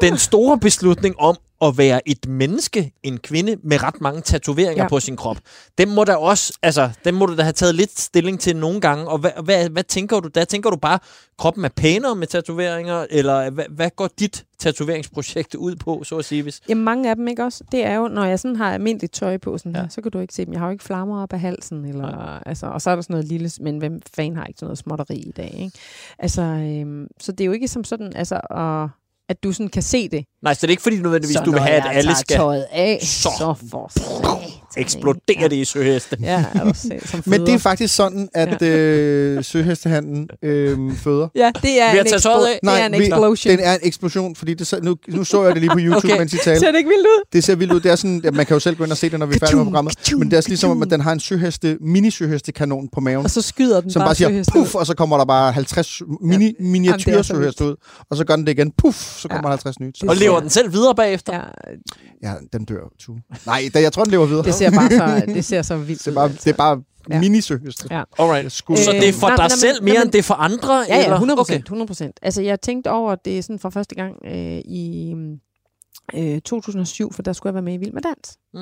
[0.00, 4.88] den store beslutning om at være et menneske, en kvinde med ret mange tatoveringer Ja.
[4.88, 5.36] på sin krop,
[5.78, 8.80] den må da også, altså, den må du da have taget lidt stilling til nogle
[8.80, 9.08] gange.
[9.08, 10.44] Og hvad, hvad, hvad tænker du da?
[10.44, 10.98] Tænker du bare,
[11.38, 16.24] kroppen er pænere med tatoveringer, eller hvad, hvad går dit tatoveringsprojekt ud på, så at
[16.24, 16.42] sige?
[16.42, 16.60] Hvis...
[16.68, 17.64] Jamen, mange af dem, ikke også?
[17.72, 19.78] Det er jo, når jeg sådan har almindeligt tøj på, sådan Ja.
[19.78, 19.82] ja.
[19.84, 20.52] her, så kan du ikke se dem.
[20.52, 22.06] Jeg har jo ikke flammer op af halsen, eller,
[22.46, 24.78] altså, og så er der sådan noget lille, men hvem fanden har ikke sådan noget
[24.78, 25.78] småtteri i dag, ikke?
[26.18, 28.88] Altså, øhm, så det er jo ikke som sådan, altså, at,
[29.28, 30.24] at du sådan kan se det.
[30.42, 32.66] Nej, så det er ikke fordi nødvendigvis, så du vil have, at alle skal tøjet
[32.72, 35.48] af, så så, for satan, eksplodere ikke?
[35.48, 36.16] det i søheste.
[36.20, 36.72] Ja, ja
[37.04, 41.28] som Men det er faktisk sådan, at øh, søhestehandlen øh, føder.
[41.34, 42.58] Ja, det er en, tøjet af?
[42.62, 43.50] det er en vi- explosion.
[43.56, 45.96] Den er en eksplosion, fordi det, så- nu, nu så jeg det lige på YouTube,
[46.12, 46.18] Okay.
[46.18, 46.60] mens I talte.
[46.60, 47.24] Ser det ikke vildt ud?
[47.32, 47.80] Det ser vildt ud.
[47.80, 49.34] Det er sådan, at man kan jo selv gå ind og se det, når vi
[49.34, 50.12] er færdige med programmet.
[50.18, 53.24] Men det er ligesom, om, at den har en søheste, mini-søhestekanon på maven.
[53.24, 56.02] Og så skyder den som bare bare siger puff, og så kommer der bare 50
[56.22, 57.74] mini, miniatyr så søheste ud.
[58.10, 59.52] Og så gør den det igen, puff, så kommer Ja.
[59.52, 59.98] der 50 nyt.
[59.98, 61.34] Så, Det Og lever den selv videre bagefter?
[61.34, 61.42] Ja,
[62.30, 63.22] ja, den dør, Tue.
[63.46, 64.44] Nej, da, jeg tror, den lever videre.
[64.44, 66.14] det ser bare så, det ser så vildt det er ud.
[66.14, 66.40] bare, altså.
[66.44, 67.20] det er bare Ja.
[67.20, 67.88] mini-søheste.
[67.90, 68.02] Ja.
[68.18, 68.52] Alright.
[68.52, 68.76] Skud.
[68.76, 70.34] Så Øh, det er for nej, dig nej, selv mere, nej, end det er for
[70.34, 70.74] andre?
[70.88, 71.14] Ja, ja, eller?
[71.14, 71.40] 100 Okay.
[71.40, 71.64] procent.
[71.64, 72.18] 100 procent.
[72.22, 74.32] Altså, jeg tænkte over det sådan for første gang øh,
[74.64, 75.14] i
[76.14, 78.36] øh, 2007, for der skulle jeg være med i Vild med Dans.
[78.54, 78.60] Mm.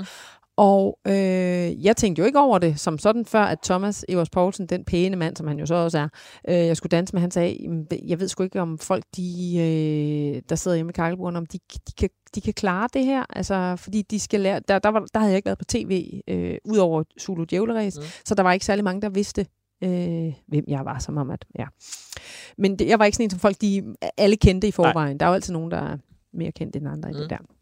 [0.56, 4.66] Og øh, jeg tænkte jo ikke over det som sådan, før at Thomas Evers Poulsen,
[4.66, 6.08] den pæne mand, som han jo så også er,
[6.48, 9.22] øh, jeg skulle danse med, han sagde, "Jamen, jeg ved sgu ikke, om folk, de,
[9.58, 13.24] øh, der sidder hjemme i kakkelbordene, om de, de, kan, de kan klare det her.
[13.36, 16.20] Altså, fordi de skal lære, der, der, var, der havde jeg ikke været på tv,
[16.28, 18.02] øh, ud over Zulu Djævleræs, Mm.
[18.24, 19.46] så der var ikke særlig mange, der vidste,
[19.84, 21.66] øh, hvem jeg var, som om at, ja.
[22.58, 25.20] Men det, jeg var ikke sådan en, som folk, de alle kendte i forvejen.
[25.20, 25.96] Der er jo altid nogen, der er
[26.32, 27.16] mere kendt end andre mm.
[27.16, 27.28] i det Mm.
[27.28, 27.53] der.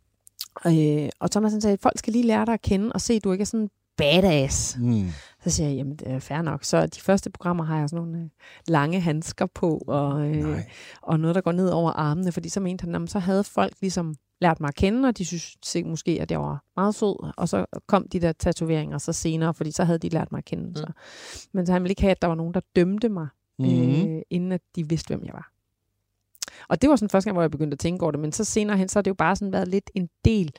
[0.66, 3.24] Øh, og Thomas han sagde, folk skal lige lære dig at kende og se, at
[3.24, 4.78] du ikke er sådan badass.
[4.80, 5.08] Mm.
[5.44, 6.64] Så siger jeg, jamen det er fair nok.
[6.64, 8.28] Så de første programmer har jeg sådan nogle øh,
[8.68, 10.64] lange handsker på, og, øh, Nej.
[11.02, 13.72] og noget, der går ned over armene, fordi så mente han, jamen, så havde folk
[13.80, 17.32] ligesom lært mig at kende, og de synes se, måske, at jeg var meget sød,
[17.36, 20.44] og så kom de der tatoveringer så senere, fordi så havde de lært mig at
[20.44, 20.68] kende.
[20.68, 20.76] Mm.
[20.76, 20.86] Så.
[21.52, 23.26] Men så han ville ikke have, at der var nogen, der dømte mig,
[23.58, 23.68] Mhm.
[23.68, 25.51] øh, inden at de vidste, hvem jeg var.
[26.68, 28.44] Og det var sådan første gang, hvor jeg begyndte at tænke over det, men så
[28.44, 30.52] senere hen, så har det jo bare sådan været lidt en del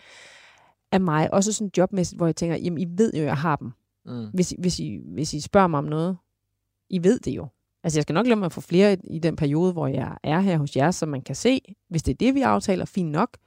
[0.92, 3.72] af mig, også sådan jobmæssigt, hvor jeg tænker, jamen I ved jo, jeg har dem.
[4.06, 4.28] Mm.
[4.34, 6.18] Hvis, hvis, I, hvis I spørger mig om noget,
[6.90, 7.48] I ved det jo.
[7.84, 10.40] Altså, jeg skal nok mig at få flere i, i den periode, hvor jeg er
[10.40, 13.38] her hos jer, så man kan se, hvis det er det, vi aftaler, fint nok.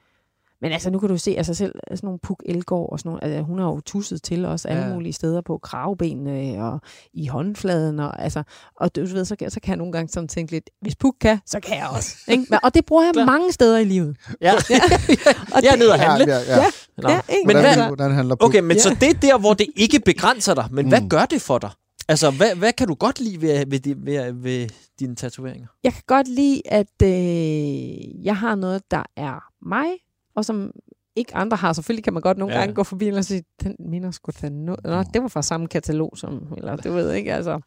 [0.61, 3.24] Men altså, nu kan du se altså selv sådan nogle Puk Elgård og sådan nogle,
[3.24, 4.94] altså, hun har jo tusset til os alle Ja.
[4.94, 6.80] mulige steder på kravbenene og
[7.14, 8.00] i håndfladen.
[8.00, 8.42] Og, altså,
[8.80, 11.14] og du ved, så, kan- så kan jeg nogle gange sådan tænke lidt, hvis Puk
[11.20, 12.16] kan, så kan jeg også.
[12.28, 12.46] ikke?
[12.50, 13.24] Men- Og det bruger jeg Klar.
[13.24, 14.16] mange steder i livet.
[14.40, 14.52] Ja.
[15.54, 16.34] Og jeg er nede og handle.
[16.34, 17.11] Ja, ja, ja.
[17.11, 17.46] Ja, ikke?
[17.46, 18.44] Men Hvordan, hvad, hvordan handler på?
[18.46, 20.68] okay, men så det er der, hvor det ikke begrænser dig.
[20.70, 21.09] Men hvad Mm.
[21.09, 21.70] gør det for dig?
[22.09, 24.68] Altså, hvad, hvad kan du godt lide ved, ved, ved, ved
[25.00, 25.66] dine tatoveringer?
[25.84, 29.86] jeg kan godt lide, at øh, jeg har noget, der er mig,
[30.37, 30.70] og som
[31.16, 31.72] ikke andre har.
[31.72, 32.61] Selvfølgelig kan man godt nogle Ja.
[32.61, 34.80] gange gå forbi og sige, den minder sgu da noget.
[34.84, 37.61] Nå, det var fra samme katalog som, eller du ved ikke, altså.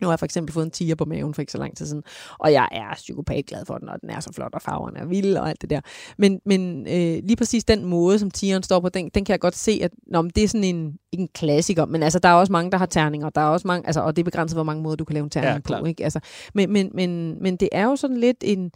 [0.00, 1.86] Nu har jeg for eksempel fået en tiger på maven for ikke så lang tid
[1.86, 2.02] siden,
[2.38, 5.04] og jeg er psykopat glad for den, og den er så flot, og farverne er
[5.06, 5.80] vilde og alt det der.
[6.18, 9.40] Men, men øh, lige præcis den måde, som tigeren står på, den, den kan jeg
[9.40, 12.28] godt se, at nå, men det er sådan en, ikke en klassiker, men altså, der
[12.28, 14.56] er også mange, der har terninger, der er også mange, altså, og det er begrænset,
[14.56, 15.84] hvor mange måder, du kan lave en terning Ja, på.
[15.84, 16.04] Ikke?
[16.04, 16.20] Altså,
[16.54, 18.70] men, men, men, men det er jo sådan lidt en,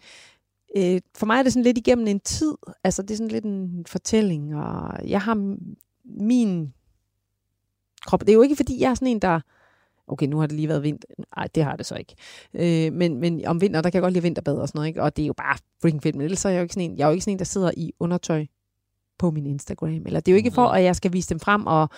[0.76, 2.54] øh, for mig er det sådan lidt igennem en tid,
[2.84, 5.56] altså det er sådan lidt en fortælling, og jeg har
[6.04, 6.72] min
[8.06, 9.40] krop, det er jo ikke fordi, jeg er sådan en, der
[10.06, 11.08] Okay, nu har det lige været vinter.
[11.36, 12.14] Nej, det har det så ikke.
[12.54, 15.02] Øh, men, men om vinteren, der kan jeg godt lide vinterbad og sådan noget, ikke?
[15.02, 16.16] Og det er jo bare freaking fedt.
[16.16, 17.38] Men ellers så er jeg jo ikke sådan en, jeg er jo ikke sådan en,
[17.38, 18.46] der sidder i undertøj
[19.18, 20.02] på min Instagram.
[20.06, 21.66] Eller det er jo ikke for, at jeg skal vise dem frem.
[21.66, 21.88] Og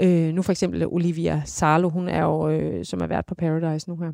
[0.00, 3.90] øh, nu for eksempel Olivia Sarlo, hun er jo, øh, som er vært på Paradise
[3.90, 4.12] nu her.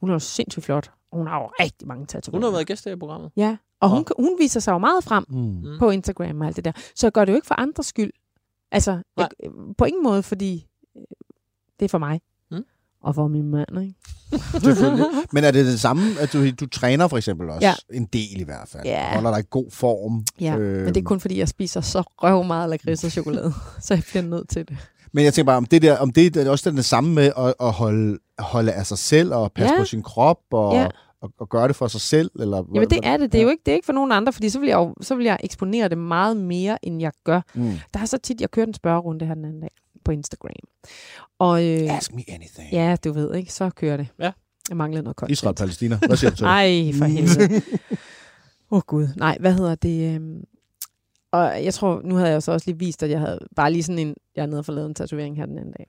[0.00, 0.90] Hun er jo sindssygt flot.
[1.12, 2.46] Hun har jo rigtig mange tatoveringer.
[2.46, 3.30] Hun har været gæst i programmet.
[3.36, 5.36] Ja, og hun, hun viser sig jo meget frem Mm.
[5.36, 5.78] Mm.
[5.78, 6.72] på Instagram og alt det der.
[6.94, 8.10] Så jeg gør det jo ikke for andres skyld.
[8.72, 9.28] Altså, jeg,
[9.78, 11.02] på ingen måde, fordi øh,
[11.80, 12.20] det er for mig.
[12.50, 12.64] Mm.
[13.02, 13.94] Og for min mand, ikke?
[15.32, 17.66] Men er det det samme, at du, du træner for eksempel også?
[17.66, 17.74] Ja.
[17.92, 18.84] En del i hvert fald.
[18.84, 19.14] Ja.
[19.14, 20.24] Holder dig i god form.
[20.40, 23.52] Ja, øh, men det er kun fordi, jeg spiser så røv meget lakrids og chokolade.
[23.82, 24.76] så jeg bliver nødt til det.
[25.12, 27.54] Men jeg tænker bare, om det der, om det er også den samme med at,
[27.60, 29.80] at holde holde af sig selv og passe Ja.
[29.80, 30.88] på sin krop og, Ja.
[31.20, 32.30] og, og gøre det for sig selv?
[32.40, 33.32] Eller, hvad- Jamen det hvad- er det.
[33.32, 34.94] Det er jo ikke, det er ikke for nogen andre, fordi så vil, jeg jo,
[35.00, 37.40] så vil jeg eksponere det meget mere, end jeg gør.
[37.54, 37.72] Mm.
[37.94, 39.70] Der er så tit, jeg kørte en spørgerunde her den anden dag
[40.04, 40.50] på Instagram.
[41.38, 42.72] Og øh, Ask me anything.
[42.72, 44.06] ja, du ved ikke, så kører det.
[44.18, 44.32] Ja.
[44.68, 45.38] Jeg manglede noget content.
[45.38, 45.98] Israel-Palæstina.
[46.06, 46.50] Hvad siger du til det?
[46.50, 47.62] Ej, for helvede.
[48.70, 49.08] Åh oh, gud.
[49.16, 50.14] Nej, hvad hedder det?
[50.14, 50.44] øhm,
[51.32, 53.82] Og jeg tror, nu havde jeg så også lige vist, at jeg havde bare lige
[53.82, 55.86] sådan en, jeg er nede og få lavet en tatovering her den anden dag.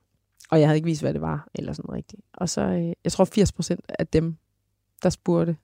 [0.52, 2.22] Og jeg havde ikke vist, hvad det var, eller sådan rigtigt.
[2.34, 4.38] Og så, øh, jeg tror 80 procent af dem,
[5.04, 5.56] der spurgte,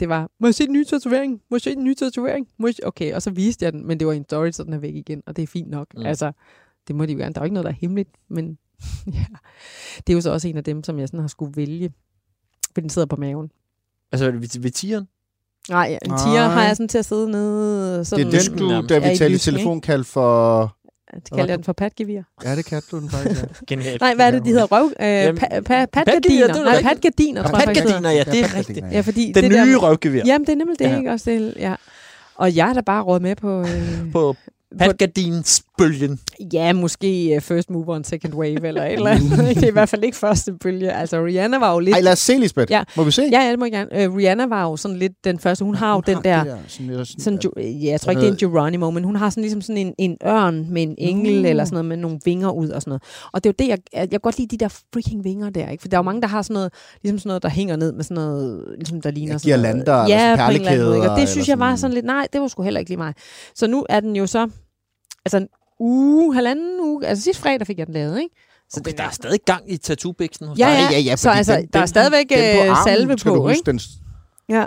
[0.00, 1.42] det var, må jeg se den nye tatovering?
[1.50, 2.48] Må jeg se den nye tatovering?
[2.58, 2.86] Må jeg se?
[2.86, 4.78] Okay, og så viste jeg den, men det var i en story, så den er
[4.78, 5.86] væk igen, og det er fint nok.
[5.94, 6.06] Mm.
[6.06, 6.32] Altså,
[6.88, 7.34] det må de jo gerne.
[7.34, 8.58] Der er jo ikke noget, der er hemmeligt, men
[9.14, 9.24] ja.
[9.96, 11.92] Det er jo så også en af dem, som jeg sådan har skulle vælge,
[12.74, 13.50] for den sidder på maven.
[14.12, 15.08] Altså, ved, ved tieren?
[15.68, 16.54] Nej, en tiger Nej.
[16.54, 17.98] har jeg sådan til at sidde nede.
[17.98, 20.76] Det Sådan, er lysken den, du, da vi talte i telefon, kaldte for...
[21.14, 22.22] Det kalder jeg den for patgevir.
[22.44, 23.42] Ja, det kaldte du den faktisk.
[23.42, 23.46] Ja.
[23.68, 24.00] Genialt.
[24.00, 24.66] Nej, hvad er det, de hedder?
[24.66, 24.92] Røv?
[25.00, 26.46] Øh, Jamen, pa, pa, patgardiner.
[26.46, 28.84] det er Nej, patgardiner, tror jeg Patgardiner, ja, det er rigtigt.
[28.92, 30.90] Ja, fordi Den det nye der, røvgevir Jamen, det er nemlig det, Ja.
[30.90, 30.98] ja.
[30.98, 31.30] ikke også?
[31.30, 31.74] Det, ja.
[32.34, 33.60] Og jeg er da bare råd med på...
[33.60, 34.36] Øh, på
[35.78, 36.20] patgardinsbølgen.
[36.52, 39.38] ja, måske uh, first mover and second wave, eller et eller andet.
[39.56, 40.92] det er i hvert fald ikke første bølge.
[40.92, 41.94] Altså, Rihanna var jo lidt...
[41.96, 42.72] Ej, lad os se, Lisbeth.
[42.72, 42.82] Ja.
[42.96, 43.22] Må vi se?
[43.32, 44.08] Ja, ja, det må jeg gerne.
[44.08, 45.64] Uh, Rihanna var jo sådan lidt den første.
[45.64, 46.44] Hun har jo den der...
[46.44, 49.04] det sådan, lidt sådan, Sådan, jo- ja, jeg tror ikke, det er en Geronimo, men
[49.04, 51.48] hun har sådan ligesom sådan en, en ørn med en engel Nå.
[51.48, 53.02] eller sådan noget med nogle vinger ud og sådan noget.
[53.32, 55.68] Og det er jo det, jeg, jeg kan godt lide de der freaking vinger der,
[55.68, 55.80] ikke?
[55.80, 56.72] For der er jo mange, der har sådan noget,
[57.02, 60.08] ligesom sådan noget, der hænger ned med sådan noget, ligesom der ligner Ja, sådan noget.
[60.08, 60.96] Ja, sådan en eller måde.
[60.96, 61.10] ikke?
[61.10, 62.90] Og perlekæder det synes jeg var sådan- sådan lidt, nej, det var sgu heller ikke
[62.90, 63.14] lige mig.
[63.54, 64.48] Så nu er den jo så,
[65.24, 65.46] altså
[65.78, 68.34] uge, halvanden uge, altså sidste fredag fik jeg den lavet, ikke?
[68.70, 70.74] Så Okay, den der er stadig gang i tattoo-biksen hos Ja, dig.
[70.90, 70.96] ja.
[70.96, 73.56] ja, ja, Så altså, der er stadigvæk, den på øh, armen, salve på, du huske,
[73.58, 73.70] ikke?
[73.70, 73.80] Den,
[74.48, 74.64] Ja.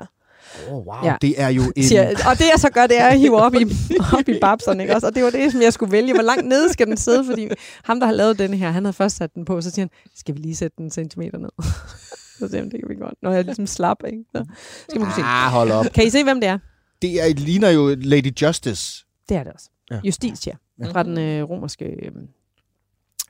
[0.70, 1.16] oh, wow, Ja.
[1.22, 1.84] det er jo en...
[1.84, 3.66] Siger, og det jeg så gør, det er at hive op i,
[4.18, 5.08] op i babserne, ikke også?
[5.08, 6.14] Og det var det, som jeg skulle vælge.
[6.14, 7.26] Hvor langt nede skal den sidde?
[7.26, 7.48] Fordi
[7.84, 9.90] ham, der har lavet den her, han havde først sat den på, så siger han,
[10.16, 11.50] skal vi lige sætte den en centimeter ned?
[12.40, 13.14] så siger han, det kan vi godt.
[13.24, 14.24] Når jeg ligesom slap, ikke?
[14.36, 14.46] Så
[14.90, 15.22] skal man kunne se.
[15.30, 15.86] Ah, hold op.
[15.94, 16.58] Kan I se, hvem det er?
[17.02, 19.06] Det er, ligner jo Lady Justice.
[19.30, 19.70] Det er det også.
[19.92, 20.00] Ja.
[20.04, 20.54] Justitia.
[20.80, 20.86] Ja.
[20.92, 22.12] Fra den øh, romerske øh,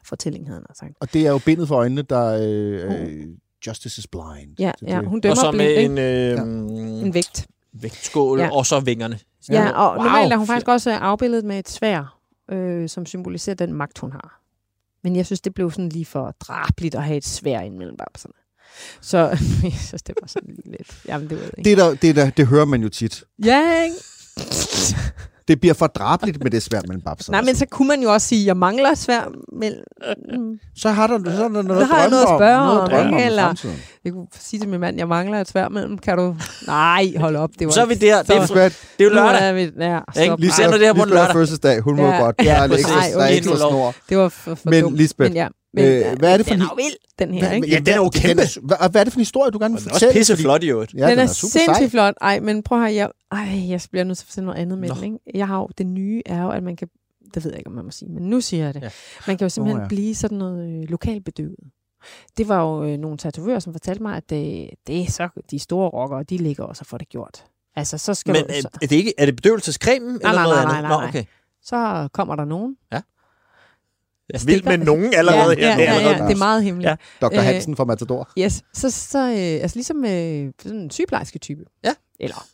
[0.04, 0.94] fortælling, havde han sagt.
[1.00, 3.28] Og det er jo bindet for øjnene, der øh, øh,
[3.68, 4.56] Justice is blind.
[4.60, 5.86] Ja, Så ja, hun Og dømmer så blind, med ikke?
[5.86, 7.48] en, øh, En, en vægt.
[7.74, 8.56] vægtskål, Ja.
[8.56, 9.20] og så vingerne.
[9.50, 10.04] Ja, og Wow.
[10.06, 12.20] normalt er hun faktisk også øh, afbildet med et svær,
[12.52, 14.42] øh, som symboliserer den magt, hun har.
[15.04, 17.98] Men jeg synes, det blev sådan lige for drabligt at have et svær ind mellem
[17.98, 18.34] babserne.
[19.02, 19.18] Så
[19.64, 21.02] jeg synes, det var sådan lige lidt...
[21.08, 21.70] Jamen, det ved jeg ikke.
[21.70, 23.24] Det, der, det, der, det hører man jo tit.
[23.46, 23.96] Ja, ikke?
[25.48, 27.32] Det bliver for drabeligt med det svært mellem babser.
[27.32, 29.22] Nej, men så kunne man jo også sige, at jeg mangler svær
[29.60, 29.84] mellem...
[30.40, 30.60] Mm.
[30.76, 32.90] Så har der, så er der noget Så har jeg noget at spørge noget om,
[32.90, 33.24] drømme ikke?
[33.24, 33.76] i Eller- fremtiden.
[34.06, 35.98] Jeg kunne sige til min mand, jeg mangler et svær mellem.
[35.98, 36.36] Kan du...
[36.68, 37.50] Nej, hold op.
[37.60, 38.24] Det var Så er vi der.
[38.24, 38.64] Det er, Så- det
[39.00, 39.50] er jo lørdag.
[39.50, 40.40] er vi, ja, stop.
[40.40, 41.34] Lisbeth, sender det her på en lørdag.
[41.34, 41.80] fødselsdag.
[41.80, 42.20] Hun må Ja.
[42.20, 42.36] godt.
[42.44, 43.14] Ja, er lidt præcis.
[43.16, 43.42] er Ej, okay.
[43.42, 43.94] snor.
[44.10, 44.98] Det var for, for Men dumt.
[44.98, 46.96] Lisbeth, men ja, men, øh, ja, hvad er det for den en- er jo vild,
[47.20, 47.68] den her, ikke?
[47.70, 48.44] Ja, den er jo hvad- kæmpe.
[48.68, 50.20] Hvad, hvad er det for en historie, du gerne vil Den er også fortælle?
[50.20, 50.94] pisse Fordi- flot i øvrigt.
[50.94, 51.90] Ja, den, er, super sindssygt sej.
[51.90, 52.14] flot.
[52.22, 54.78] Ej, men prøv at høre, jeg, ej, jeg bliver nødt til at fortælle noget andet
[54.78, 54.96] med Nå.
[54.96, 55.04] den.
[55.04, 55.18] Ikke?
[55.34, 56.88] Jeg har jo, det nye er jo, at man kan,
[57.34, 58.82] det ved jeg ikke, om man må sige, men nu siger jeg det.
[58.82, 58.90] Ja.
[59.28, 59.88] Man kan jo simpelthen Åh, ja.
[59.88, 61.56] blive sådan noget øh, lokalbedøvet.
[62.38, 65.60] Det var jo øh, nogle tatovører, som fortalte mig, at det, det er så, de
[65.60, 67.44] store rockere, de ligger også og får det gjort.
[67.76, 70.44] Altså, så skal Men du, er, så, er det ikke er det bedøvelsescremen eller nej,
[70.44, 70.82] noget nej, andet?
[70.82, 71.08] nej, Nå, nej.
[71.10, 71.24] okay.
[71.64, 72.76] så kommer der nogen.
[74.34, 75.84] Jeg vild med nogen allerede ja, her.
[75.84, 76.90] ja, ja, ja, det er meget hemmeligt.
[76.90, 76.96] Ja.
[77.28, 77.34] Dr.
[77.34, 78.30] Øh, Hansen fra Matador.
[78.40, 81.64] Yes, så, så øh, altså ligesom øh, sådan en sygeplejerske type.
[81.84, 81.94] Ja.
[82.20, 82.48] Eller,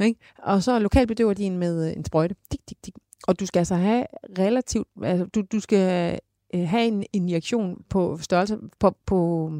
[0.00, 0.20] ikke?
[0.42, 2.34] Og så lokalbedøver de en med øh, en sprøjte.
[2.52, 2.94] Dik, dik, dik.
[3.26, 4.04] Og du skal altså have
[4.38, 6.18] relativt, altså du, du skal
[6.54, 9.50] øh, have en injektion på størrelse, på, på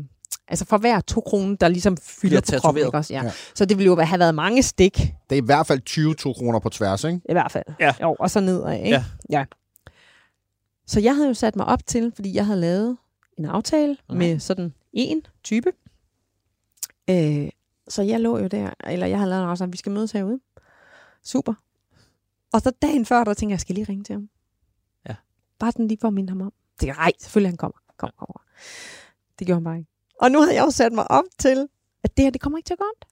[0.48, 2.84] altså for hver to kroner, der ligesom fylder på kroppen.
[2.84, 3.14] Ikke også?
[3.14, 3.24] Ja.
[3.24, 3.30] Ja.
[3.54, 4.96] Så det ville jo have været mange stik,
[5.30, 7.20] Det er i hvert fald 20 kroner på tværs, ikke?
[7.28, 7.64] i hvert fald.
[7.80, 7.92] Ja.
[8.02, 8.88] Jo, og så nedad, ikke?
[8.88, 9.04] Ja.
[9.30, 9.44] ja.
[10.86, 12.96] Så jeg havde jo sat mig op til, fordi jeg havde lavet
[13.38, 14.18] en aftale Mhm.
[14.18, 15.72] med sådan en type.
[17.10, 17.48] Øh,
[17.88, 20.40] så jeg lå jo der, eller jeg havde lavet en aftale, vi skal mødes herude.
[21.22, 21.54] Super.
[22.52, 24.28] Og så dagen før, der tænkte jeg, jeg skal lige ringe til ham.
[25.08, 25.14] Ja.
[25.58, 26.46] Bare den lige for at minde ham om.
[26.46, 27.78] Jeg tænkte, nej, selvfølgelig han kommer.
[27.96, 28.42] Kom, kommer.
[29.38, 29.90] Det gjorde han bare ikke.
[30.20, 31.68] Og nu havde jeg jo sat mig op til,
[32.02, 33.04] at det her, det kommer ikke til at gøre ondt.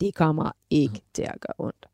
[0.00, 1.88] Det kommer ikke til at gøre ondt.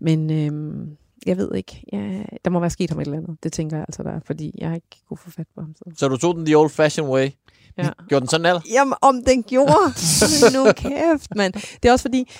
[0.00, 1.82] Men øhm, jeg ved ikke.
[1.92, 3.36] Ja, der må være sket ham et eller andet.
[3.42, 5.74] Det tænker jeg altså der, er, fordi jeg ikke kunne få fat på ham.
[5.76, 5.84] Så.
[5.96, 7.30] Så du tog den the old fashion way.
[7.78, 7.88] Ja.
[8.08, 8.60] Gjorde den sådan eller?
[8.72, 9.72] Jamen, om den gjorde.
[10.54, 11.52] Nu kæft, mand.
[11.82, 12.30] Det er også fordi,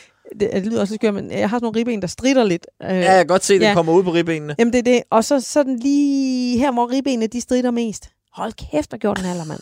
[0.41, 2.67] det, det lyder også skørt, men jeg har sådan nogle ribben, der strider lidt.
[2.83, 3.75] Øh, Ja, jeg kan godt se, at den Ja.
[3.75, 4.55] kommer ud på ribbenene.
[4.59, 5.03] Jamen, det er det.
[5.11, 8.11] Og så sådan lige her, hvor ribbenene, de strider mest.
[8.33, 9.61] Hold kæft, hvad gjorde den alder, mand.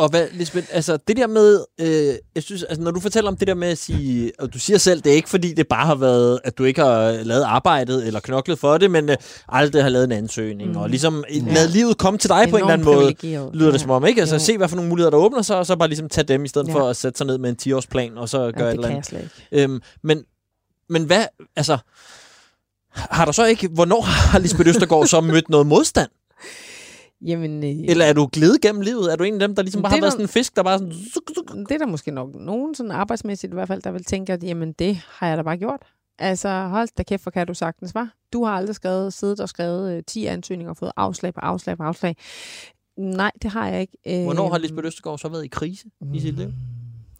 [0.00, 3.36] Og hvad, Lisbeth, altså det der med, øh, jeg synes, altså når du fortæller om
[3.36, 5.86] det der med at sige, og du siger selv, det er ikke fordi, det bare
[5.86, 9.16] har været, at du ikke har lavet arbejdet eller knoklet for det, men øh,
[9.48, 10.76] aldrig har lavet en ansøgning, mm.
[10.76, 11.54] og ligesom ja.
[11.54, 13.14] lavet livet komme til dig på en eller anden måde,
[13.52, 14.20] lyder det som om, ikke?
[14.20, 14.40] Altså jo.
[14.40, 16.48] se, hvad for nogle muligheder, der åbner sig, og så bare ligesom tage dem, i
[16.48, 16.74] stedet ja.
[16.74, 19.28] for at sætte sig ned med en 10-årsplan, og så gøre ja, et eller andet.
[19.52, 20.24] Øhm, men,
[20.88, 21.24] men hvad,
[21.56, 21.78] altså,
[22.94, 26.10] har der så ikke, hvornår har Lisbeth Østergaard så mødt noget modstand?
[27.26, 29.12] Jamen, øh, Eller er du glædet gennem livet?
[29.12, 30.78] Er du en af dem, der ligesom bare har været sådan en fisk, der bare
[30.78, 30.92] sådan...
[31.66, 34.44] Det er der måske nok nogen sådan arbejdsmæssigt i hvert fald, der vil tænke, at
[34.44, 35.82] jamen, det har jeg da bare gjort.
[36.18, 38.14] Altså, hold da kæft, for kan du sagtens, var.
[38.32, 41.76] Du har aldrig skrevet, siddet og skrevet øh, 10 ansøgninger og fået afslag på afslag
[41.76, 42.16] på afslag.
[42.96, 43.96] Nej, det har jeg ikke.
[44.06, 46.14] Øh, Hvornår har Lisbeth Østergaard så været i krise mm.
[46.14, 46.52] i sit liv?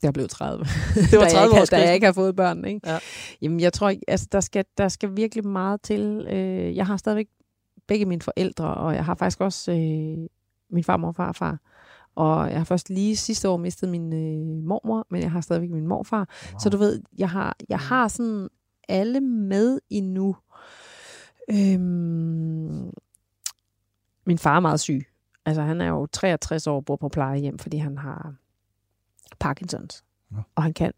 [0.00, 0.64] Det er blevet 30.
[1.10, 2.64] Det var 30 år, da jeg ikke har fået børn.
[2.64, 2.80] Ikke?
[2.86, 2.98] Ja.
[3.42, 6.26] Jamen, jeg tror ikke, altså, der skal, der skal virkelig meget til.
[6.30, 7.26] Øh, jeg har stadigvæk
[7.90, 10.28] begge mine forældre, og jeg har faktisk også øh,
[10.70, 11.58] min farmor og farfar.
[12.14, 15.70] Og jeg har først lige sidste år mistet min øh, mormor, men jeg har stadigvæk
[15.70, 16.28] min morfar.
[16.52, 16.58] Wow.
[16.58, 18.48] Så du ved, jeg har, jeg har sådan
[18.88, 20.36] alle med endnu.
[21.50, 22.90] Øhm,
[24.26, 25.06] min far er meget syg.
[25.46, 28.34] Altså han er jo 63 år og bor på plejehjem, fordi han har
[29.38, 30.04] Parkinsons.
[30.32, 30.36] Ja.
[30.54, 30.92] Og han kan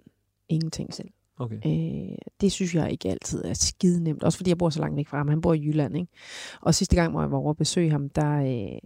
[0.49, 1.11] ingenting selv.
[1.43, 1.57] Okay.
[1.67, 4.23] Øh, det synes jeg ikke altid er skide nemt.
[4.23, 5.29] Også fordi jeg bor så langt væk fra ham.
[5.29, 5.97] Han bor i Jylland.
[5.97, 6.13] Ikke?
[6.61, 8.79] Og sidste gang, hvor jeg var over at besøge ham, der, øh,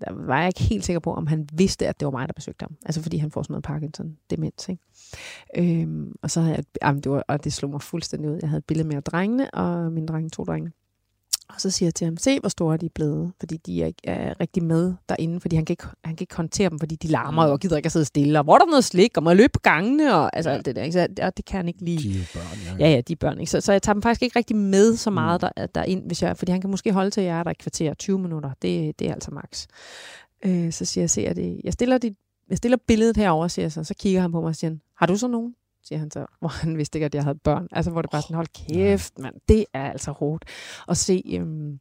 [0.00, 2.32] der var jeg ikke helt sikker på, om han vidste, at det var mig, der
[2.32, 2.76] besøgte ham.
[2.86, 4.68] Altså fordi han får sådan noget Parkinson-demens.
[4.68, 4.82] Ikke?
[5.82, 8.38] Øhm, og så havde jeg, jamen, det var, og det slog mig fuldstændig ud.
[8.40, 10.72] Jeg havde et billede med drengene, og min drenge, to drenge.
[11.48, 13.90] Og så siger jeg til ham, se hvor store de er blevet, fordi de er,
[14.04, 17.08] er rigtig med derinde, fordi han kan, ikke, han kan ikke håndtere dem, fordi de
[17.08, 19.30] larmer og gider ikke at sidde stille, og hvor er der noget slik, og må
[19.30, 20.82] jeg løbe på gangene, og altså alt det der.
[20.82, 20.92] Ikke?
[20.92, 22.02] Så, og det kan han ikke lide.
[22.02, 22.86] De er børn, ja.
[22.86, 23.40] Ja, ja, de er børn.
[23.40, 23.50] Ikke?
[23.50, 25.68] Så, så jeg tager dem faktisk ikke rigtig med så meget mm.
[25.74, 27.54] der, ind, hvis jeg, fordi han kan måske holde til, at jeg er der i
[27.60, 28.50] kvarter 20 minutter.
[28.62, 29.66] Det, det er altså max.
[30.44, 31.60] Øh, så siger jeg, ser det.
[31.64, 32.14] Jeg stiller, dit,
[32.50, 35.06] jeg stiller billedet herover, siger jeg så, så kigger han på mig og siger, har
[35.06, 35.54] du så nogen?
[35.88, 37.68] Siger han så, hvor han vidste ikke, at jeg havde børn.
[37.72, 40.44] Altså, hvor det bare sådan, hold kæft, mand, det er altså hårdt.
[40.88, 41.80] At se, øhm,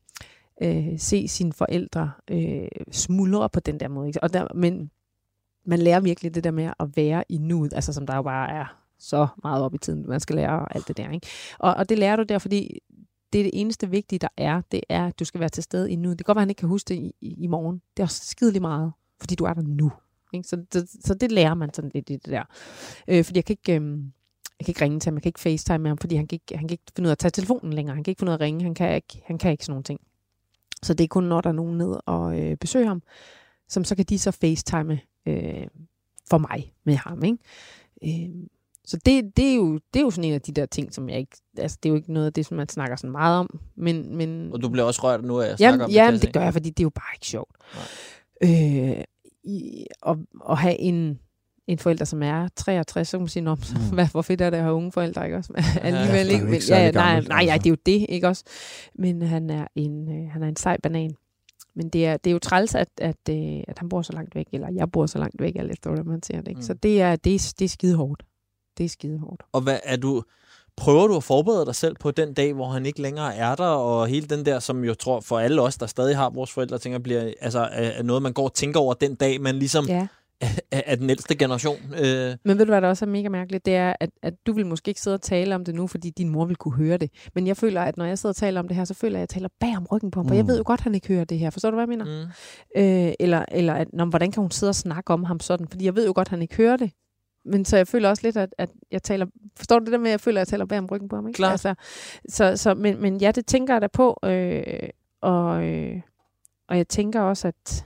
[0.62, 4.08] øh, se sine forældre øh, smuldre på den der måde.
[4.08, 4.24] Ikke?
[4.24, 4.92] Og der, men
[5.66, 8.52] man lærer virkelig det der med at være i nuet, altså som der jo bare
[8.52, 8.66] er
[9.00, 11.10] så meget op i tiden, man skal lære alt det der.
[11.12, 11.28] Ikke?
[11.60, 12.80] Og, og det lærer du der, fordi
[13.34, 15.92] det er det eneste vigtige, der er, det er, at du skal være til stede
[15.92, 16.20] i nuet.
[16.20, 17.82] Det kan godt være, at han ikke kan huske det i, i, morgen.
[17.98, 19.92] Det er også skidelig meget, fordi du er der nu.
[20.36, 20.48] Ikke?
[20.48, 22.44] Så, det, så det lærer man sådan lidt i det der.
[23.08, 23.82] Øh, fordi jeg kan ikke...
[23.82, 23.98] Øh,
[24.60, 26.36] jeg kan ikke ringe til ham, jeg kan ikke facetime med ham, fordi han kan
[26.36, 27.96] ikke, han kan ikke finde ud af at tage telefonen længere.
[27.96, 29.72] Han kan ikke finde ud af at ringe, han kan ikke, han kan ikke sådan
[29.72, 30.00] nogle ting.
[30.84, 33.02] Så det er kun, når der er nogen ned og øh, besøger ham,
[33.70, 35.68] som så kan de så facetime øh,
[36.30, 37.24] for mig med ham.
[37.24, 37.38] Ikke?
[38.04, 38.36] Øh,
[38.86, 41.10] så det, det, er jo, det er jo sådan en af de der ting, som
[41.10, 41.38] jeg ikke...
[41.58, 43.60] Altså, det er jo ikke noget af det, som man snakker sådan meget om.
[43.76, 45.96] Men, men, og du bliver også rørt nu, at jeg jamen, snakker om det.
[45.96, 47.56] Jamen, det gør jeg, fordi det er jo bare ikke sjovt.
[48.44, 49.04] Øh,
[49.46, 50.18] i, at,
[50.50, 51.20] at have en,
[51.68, 53.94] en forælder, som er 63, så kan man sige, Nå, mm.
[53.94, 55.54] hvad, hvor fedt er det at have unge forældre, ikke også?
[55.82, 56.46] Alligevel ikke.
[56.46, 58.44] Men, ja, nej, nej, nej, det er jo det, ikke også?
[58.96, 61.16] Men han er en, øh, han er en sej banan.
[61.76, 64.36] Men det er, det er jo træls, at, at, øh, at han bor så langt
[64.36, 66.48] væk, eller jeg bor så langt væk, eller efter, man siger det.
[66.48, 66.60] Ikke?
[66.60, 66.64] Mm.
[66.64, 68.24] Så det er, det, er, det er skide hårdt.
[68.78, 69.44] Det er skide hårdt.
[69.52, 70.24] Og hvad er du,
[70.78, 73.68] prøver du at forberede dig selv på den dag, hvor han ikke længere er der,
[73.68, 76.78] og hele den der, som jeg tror for alle os, der stadig har vores forældre,
[76.78, 80.08] tænker, bliver altså, er noget, man går og tænker over den dag, man ligesom ja.
[80.42, 81.78] er, er den ældste generation.
[82.04, 82.36] Øh.
[82.46, 83.66] Men ved du, hvad der også er mega mærkeligt?
[83.66, 86.10] Det er, at, at du vil måske ikke sidde og tale om det nu, fordi
[86.10, 87.10] din mor vil kunne høre det.
[87.36, 89.24] Men jeg føler, at når jeg sidder og taler om det her, så føler jeg,
[89.24, 90.28] at jeg taler bag om ryggen på ham, mm.
[90.28, 90.48] for jeg mm.
[90.48, 91.50] ved jo godt, at han ikke hører det her.
[91.50, 92.06] Forstår du, hvad jeg mener?
[92.06, 92.82] Mm.
[92.82, 95.68] Øh, eller, eller at, når, hvordan kan hun sidde og snakke om ham sådan?
[95.68, 96.92] Fordi jeg ved jo godt, at han ikke hører det
[97.46, 99.26] men så jeg føler også lidt, at, at jeg taler...
[99.58, 101.16] Forstår du det der med, at jeg føler, at jeg taler bag om ryggen på
[101.16, 101.28] ham?
[101.28, 101.38] Ikke?
[101.38, 101.52] Klar.
[101.52, 101.76] Altså,
[102.30, 104.20] så, så, men, men ja, det tænker jeg da på.
[104.24, 104.90] Øh,
[105.22, 106.02] og, øh,
[106.68, 107.86] og jeg tænker også, at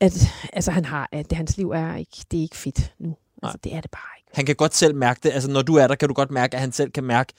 [0.00, 3.16] at altså, han har, at det, hans liv er ikke, det er ikke fedt nu.
[3.42, 4.19] Altså, det er det bare.
[4.34, 5.30] Han kan godt selv mærke det.
[5.32, 7.32] Altså, når du er der, kan du godt mærke, at han selv kan mærke...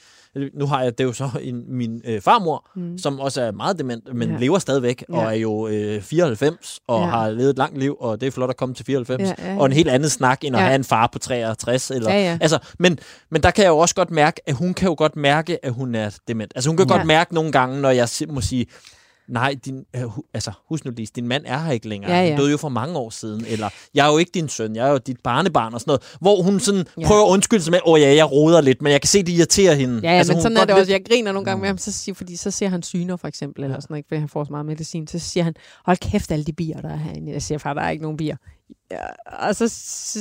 [0.53, 2.97] Nu har jeg det jo så en, min øh, farmor, mm.
[2.97, 4.37] som også er meget dement, men ja.
[4.37, 5.17] lever stadigvæk, ja.
[5.17, 7.07] og er jo øh, 94, og ja.
[7.07, 9.21] har levet et langt liv, og det er flot at komme til 94.
[9.21, 9.59] Ja, ja, ja.
[9.59, 10.65] Og en helt anden snak, end at ja.
[10.65, 11.91] have en far på 63.
[11.91, 12.37] Eller, ja, ja.
[12.41, 15.15] Altså, men, men der kan jeg jo også godt mærke, at hun kan jo godt
[15.15, 16.51] mærke, at hun er dement.
[16.55, 16.93] Altså, hun kan ja.
[16.93, 18.65] godt mærke nogle gange, når jeg må sige
[19.31, 20.03] nej, din, øh,
[20.33, 22.11] altså, husk nu lige, din mand er her ikke længere.
[22.11, 22.29] Ja, ja.
[22.29, 23.45] Han døde jo for mange år siden.
[23.47, 26.17] Eller, jeg er jo ikke din søn, jeg er jo dit barnebarn og sådan noget.
[26.21, 27.07] Hvor hun sådan ja.
[27.07, 29.29] prøver at undskylde sig med, åh ja, jeg roder lidt, men jeg kan se, det
[29.29, 29.99] irriterer hende.
[30.03, 30.91] Ja, ja altså, men sådan er det også.
[30.91, 33.63] Jeg griner nogle gange med ham, så siger, fordi så ser han syner for eksempel,
[33.63, 35.07] eller sådan noget, fordi han får så meget medicin.
[35.07, 35.53] Så siger han,
[35.85, 37.31] hold kæft alle de bier, der er herinde.
[37.31, 38.35] Jeg siger, far, der er ikke nogen bier.
[38.91, 39.67] Ja, og så,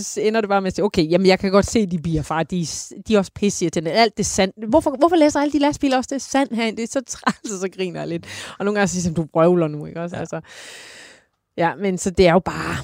[0.02, 2.22] så ender det bare med at sige, okay, jamen jeg kan godt se de bier,
[2.22, 2.66] far, de,
[3.08, 3.88] de er også pisse til.
[3.88, 4.52] Alt det sand.
[4.68, 6.76] Hvorfor, hvorfor læser alle de lastbiler også det sand herinde?
[6.76, 8.26] Det er så træls, så griner jeg lidt.
[8.58, 10.16] Og nogle gange siger jeg, du brøvler nu, ikke også?
[10.16, 10.20] Ja.
[10.20, 10.40] Altså,
[11.56, 12.76] Ja, men så det er jo bare...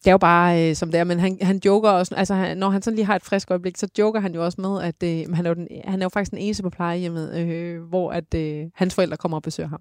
[0.00, 2.56] Det er jo bare, øh, som det er, men han, han joker også, altså han,
[2.56, 5.02] når han sådan lige har et frisk øjeblik, så joker han jo også med, at
[5.02, 8.12] øh, han, er jo den, han er jo faktisk den eneste på plejehjemmet, øh, hvor
[8.12, 9.80] at øh, hans forældre kommer og besøger ham.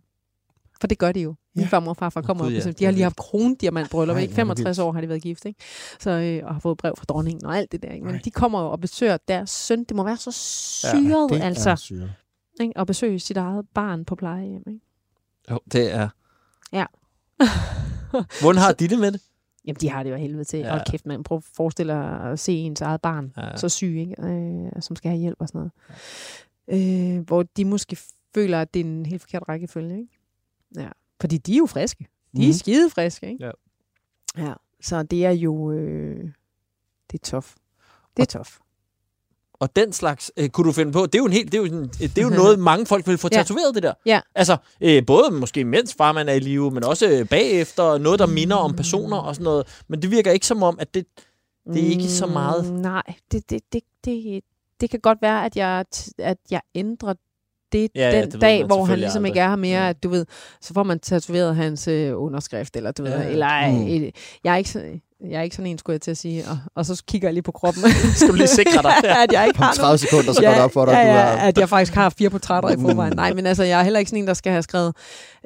[0.82, 1.36] For det gør de jo.
[1.56, 1.70] Min Ja.
[1.70, 2.58] farmor og farfar kommer Gud, og ja.
[2.58, 2.74] besøger.
[2.74, 4.34] De har lige haft krondiamantbryllup, Ej, ikke?
[4.34, 4.88] hvor er det 65 vildt.
[4.88, 5.60] år har de været gift, ikke?
[6.00, 7.92] Så, øh, og har fået brev fra dronningen og alt det der.
[7.92, 8.06] Ikke?
[8.06, 8.22] Men Ej.
[8.26, 9.84] de kommer og besøger deres søn.
[9.84, 12.12] Det må være så syret, det altså, er syret.
[12.62, 12.78] ikke?
[12.78, 14.64] at besøge sit eget barn på plejehjem.
[14.68, 14.80] Ikke?
[15.52, 16.10] Jo, det er...
[16.74, 16.86] Ja.
[18.42, 19.22] Hvordan har de det med det?
[19.66, 20.60] Jamen, de har det jo helvede til.
[20.60, 20.66] Ja.
[20.68, 20.80] Ja.
[20.80, 21.24] Og kæft, man.
[21.24, 23.46] Prøv at forestille dig at se ens eget barn, Ja.
[23.46, 23.58] ja.
[23.58, 24.24] så syg, ikke?
[24.24, 25.70] Øh, som skal have hjælp og sådan
[26.70, 27.18] noget.
[27.18, 27.98] Øh, hvor de måske
[28.36, 30.19] føler, at det er en helt forkert rækkefølge, ikke?
[30.78, 30.90] Ja.
[31.22, 32.08] Fordi de er jo friske.
[32.38, 32.54] De er Mhm.
[32.54, 33.46] skide friske, ikke?
[33.46, 33.52] Ja.
[34.38, 35.72] Ja, så det er jo...
[35.72, 36.24] Øh,
[37.12, 37.56] det er tof.
[38.18, 38.58] Det er tof.
[39.54, 41.06] Og den slags øh, kunne du finde på.
[41.06, 43.08] Det er jo, en helt, det er jo, sådan, det er jo noget, mange folk
[43.08, 43.38] vil få Ja.
[43.38, 43.94] tatoveret, det der.
[44.06, 44.22] Ja.
[44.36, 48.26] Altså, øh, både måske mens farmand er i live, men også øh, bagefter, noget, der
[48.26, 49.82] minder om personer og sådan noget.
[49.88, 51.06] Men det virker ikke som om, at det...
[51.74, 52.72] Det er ikke så meget.
[52.74, 54.44] Mm, nej, det, det, det, det,
[54.82, 55.86] det kan godt være, at jeg,
[56.18, 57.14] at jeg ændrer
[57.72, 59.30] det Ja, ja, den det ved dag, man hvor han ligesom aldrig.
[59.30, 59.90] ikke er her mere, Ja.
[59.90, 60.26] at du ved,
[60.62, 63.30] så får man tatoveret hans øh, underskrift, eller du ved, Ja, ja.
[63.30, 63.88] eller Mm.
[63.88, 64.12] øh,
[64.44, 66.86] jeg er ikke jeg er ikke sådan en, skulle jeg til at sige, og, og
[66.86, 67.84] så kigger jeg lige på kroppen.
[68.16, 68.94] Skal du lige sikre dig?
[69.04, 69.24] Ja.
[69.24, 71.06] at jeg ikke Om har 30 sekunder, så går det op for dig, ja, at
[71.06, 71.48] du ja, er...
[71.48, 72.82] at jeg faktisk har fire portrætter i Mm.
[72.82, 73.14] forvejen.
[73.16, 74.96] Nej, men altså, jeg er heller ikke sådan en, der skal have skrevet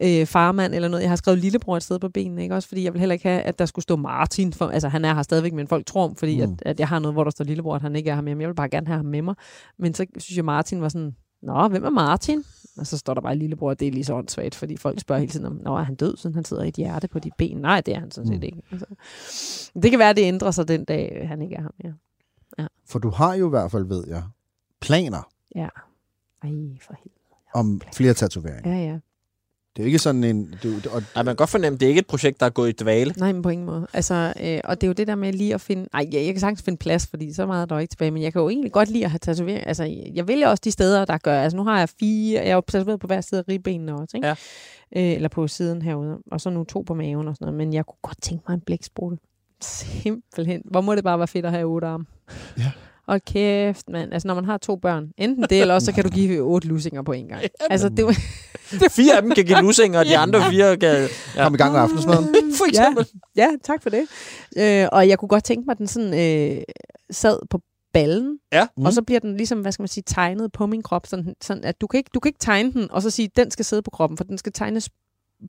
[0.04, 1.02] øh, farmand eller noget.
[1.02, 2.56] Jeg har skrevet lillebror et sted på benene, ikke?
[2.56, 4.54] Også fordi jeg vil heller ikke have, at der skulle stå Martin.
[4.54, 6.44] For, altså, han er her stadigvæk, men folk tror, fordi Mm.
[6.44, 8.36] at, at jeg har noget, hvor der står lillebror, at han ikke er her mere.
[8.36, 9.36] Men jeg vil bare gerne have ham med mig.
[9.80, 11.12] Men så synes jeg, Martin var sådan,
[11.44, 12.44] Nå, hvem er Martin?
[12.78, 15.32] Og så står der bare lillebror, det er lige så åndssvagt, fordi folk spørger hele
[15.32, 17.58] tiden om, Nå, er han død, siden han sidder i et hjerte på dit ben?
[17.58, 18.44] Nej, det er han sådan set Mm.
[18.44, 18.62] ikke.
[18.72, 18.86] Altså,
[19.84, 21.94] det kan være, at det ændrer sig den dag, øh, han ikke er her mere.
[22.86, 24.24] For du har jo i hvert fald, ved jeg,
[24.82, 25.68] planer Ja.
[26.44, 26.50] Ej,
[26.82, 27.20] for helvede.
[27.54, 28.72] om flere tatoveringer.
[28.78, 29.00] Ja, ja.
[29.76, 30.56] Det er jo ikke sådan en...
[30.64, 32.50] Du, og, Ej, man kan godt fornemme, at det er ikke et projekt, der er
[32.50, 33.14] gået i dvale.
[33.18, 33.88] Nej, men på ingen måde.
[33.94, 35.88] Altså, øh, og det er jo det der med lige at finde...
[35.94, 38.12] Ej, jeg, jeg kan sagtens finde plads, fordi så meget er der jo ikke tilbage,
[38.12, 39.68] men jeg kan jo egentlig godt lide at have tatovering.
[39.68, 41.42] Altså, jeg vælger også de steder, der gør...
[41.42, 42.42] Altså, nu har jeg fire...
[42.42, 44.28] Jeg er jo tatoveret på hver side af ribbenene også, ikke?
[44.28, 44.36] Ja.
[44.96, 46.18] Øh, eller på siden herude.
[46.32, 47.58] Og så nu to på maven og sådan noget.
[47.58, 49.18] Men jeg kunne godt tænke mig en blæksprutte.
[49.62, 50.62] Simpelthen.
[50.66, 52.06] Hvor må det bare være fedt at have otte arme.
[52.58, 52.72] Ja.
[53.08, 54.14] Og kæft, mand.
[54.14, 55.08] Altså, når man har to børn.
[55.18, 57.44] Enten det, eller også så kan du give otte lusinger på en gang.
[57.70, 58.14] Altså, det var...
[58.90, 61.08] Fire af dem kan give lusinger, og de andre fire kan...
[61.36, 61.44] Ja.
[61.44, 62.36] Kom i gang med aftensmaden.
[62.58, 63.08] For eksempel.
[63.36, 64.08] Ja, tak for det.
[64.58, 66.62] Øh, og jeg kunne godt tænke mig, at den sådan øh,
[67.12, 67.60] sad på
[67.94, 68.68] ballen, Ja.
[68.78, 68.86] mm.
[68.86, 71.64] og så bliver den ligesom, hvad skal man sige, tegnet på min krop, sådan, sådan
[71.64, 73.66] at du kan, ikke, du kan ikke tegne den, og så sige, at den skal
[73.66, 74.90] sidde på kroppen, for den skal tegnes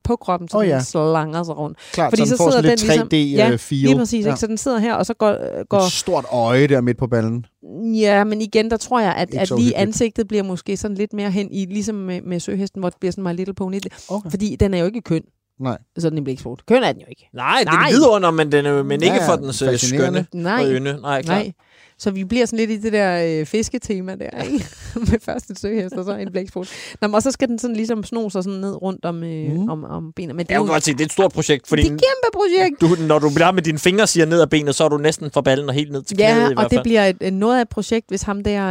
[0.05, 0.75] på kroppen, så oh, ja.
[0.75, 1.79] den slanger sig rundt.
[1.93, 3.81] Klart, Fordi så den så sidder lidt den 3D ligesom- øh, feel.
[3.81, 4.31] Lige præcis, ja.
[4.31, 4.41] ikke?
[4.41, 7.47] så den sidder her, og så går, går Et stort øje der midt på ballen.
[7.95, 11.13] Ja, men igen, der tror jeg, at, Ikke at lige ansigtet bliver måske sådan lidt
[11.13, 13.81] mere hen i, ligesom med, med søhesten, hvor det bliver sådan My Little Pony.
[14.09, 14.31] Okay.
[14.31, 15.23] Fordi den er jo ikke køn.
[15.61, 15.79] Nej.
[15.99, 16.65] Sådan en blæksprutte.
[16.69, 17.29] Køn er den jo ikke.
[17.33, 17.89] Nej, det er Nej.
[17.89, 20.71] en vidunder, men, den er, men ikke Ja, ja, for dens øh, skønne Nej, og
[20.73, 20.99] ynde.
[21.03, 21.37] Nej, klart.
[21.45, 21.53] nej.
[21.99, 24.65] Så vi bliver sådan lidt i det der øh, fisketema der, ikke?
[25.11, 26.69] med først et søhest og så en blæksprut.
[27.03, 29.69] Nå, og så skal den sådan ligesom sno sig sådan ned rundt om, øh, Mm.
[29.69, 30.35] om, om benene.
[30.35, 31.95] Men det Jeg er jo godt se, det er et stort projekt, fordi det er
[31.95, 32.81] et kæmpe projekt.
[32.81, 35.31] du, når du bliver med dine fingre siger ned ad benet, så er du næsten
[35.31, 36.71] fra ballen og helt ned til knæet i Ja, hvert og fald.
[36.71, 38.69] det bliver et, noget af et projekt, hvis ham der,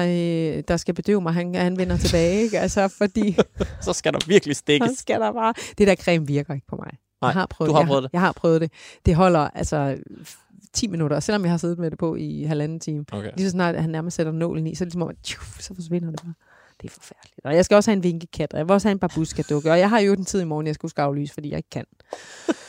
[0.58, 2.42] øh, der skal bedøve mig, han, han vender tilbage.
[2.42, 2.60] Ikke?
[2.60, 3.38] Altså, fordi
[3.86, 4.90] Så skal der virkelig så stikkes.
[4.98, 5.54] skal der bare...
[5.78, 6.92] Det der creme virker ikke på mig.
[7.22, 8.10] Nej, jeg har prøvet du har jeg, prøvet det.
[8.14, 8.72] Jeg har prøvet det.
[9.06, 9.96] Det holder altså
[10.74, 13.06] 10 minutter, selvom jeg har siddet med det på i halvanden time.
[13.12, 13.32] Okay.
[13.38, 15.16] Lige så snart at han nærmest sætter nålen i, så er det ligesom om, at
[15.24, 16.34] tjuf, så forsvinder det bare.
[16.82, 17.40] Det er forfærdeligt.
[17.46, 19.72] Og jeg skal også have en vinkekat, og jeg vil også have en babuska-dukke.
[19.72, 21.70] Og jeg har jo den tid i morgen, jeg skulle skal aflyse, fordi jeg ikke
[21.70, 21.86] kan.